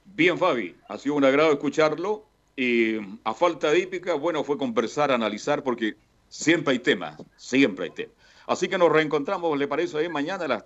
[0.05, 2.25] Bien, Fabi, ha sido un agrado escucharlo.
[2.61, 5.95] Y a falta de hípica, bueno, fue conversar, analizar, porque
[6.29, 8.17] siempre hay temas, siempre hay temas.
[8.49, 10.65] Así que nos reencontramos, ¿le parece ahí mañana a las,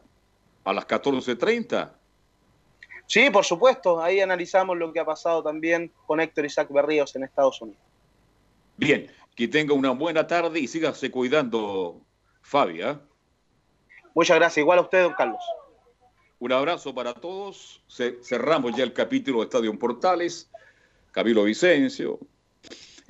[0.64, 1.92] a las 14.30?
[3.06, 7.24] Sí, por supuesto, ahí analizamos lo que ha pasado también con Héctor Isaac Berríos en
[7.24, 7.82] Estados Unidos.
[8.78, 12.00] Bien, que tenga una buena tarde y sígase cuidando,
[12.40, 12.80] Fabi.
[12.80, 12.96] ¿eh?
[14.14, 15.44] Muchas gracias, igual a usted, don Carlos.
[16.38, 17.82] Un abrazo para todos.
[18.22, 20.48] Cerramos ya el capítulo de Estadio Portales.
[21.12, 22.18] Camilo Vicencio,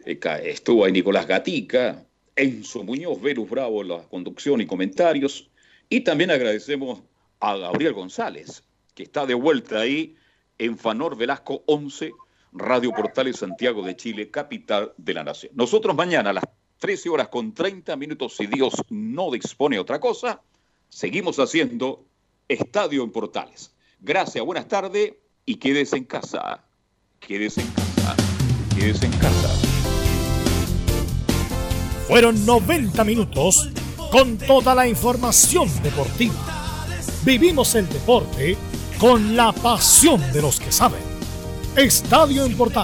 [0.04, 2.04] eh, estuvo ahí Nicolás Gatica,
[2.34, 5.50] Enzo Muñoz, Verus Bravo, la conducción y comentarios.
[5.88, 7.02] Y también agradecemos
[7.40, 8.64] a Gabriel González,
[8.94, 10.16] que está de vuelta ahí
[10.58, 12.12] en Fanor Velasco 11,
[12.52, 15.52] Radio Portales Santiago de Chile, capital de la nación.
[15.54, 16.44] Nosotros mañana a las
[16.78, 20.42] 13 horas con 30 minutos, si Dios no dispone otra cosa,
[20.88, 22.04] seguimos haciendo
[22.48, 23.74] Estadio en Portales.
[24.00, 25.14] Gracias, buenas tardes
[25.46, 26.64] y quédese en casa.
[27.20, 27.81] Quédese en casa.
[28.82, 28.98] En.
[32.08, 33.68] Fueron 90 minutos
[34.10, 36.34] con toda la información deportiva.
[37.24, 38.56] Vivimos el deporte
[38.98, 41.00] con la pasión de los que saben.
[41.76, 42.80] Estadio en Portal.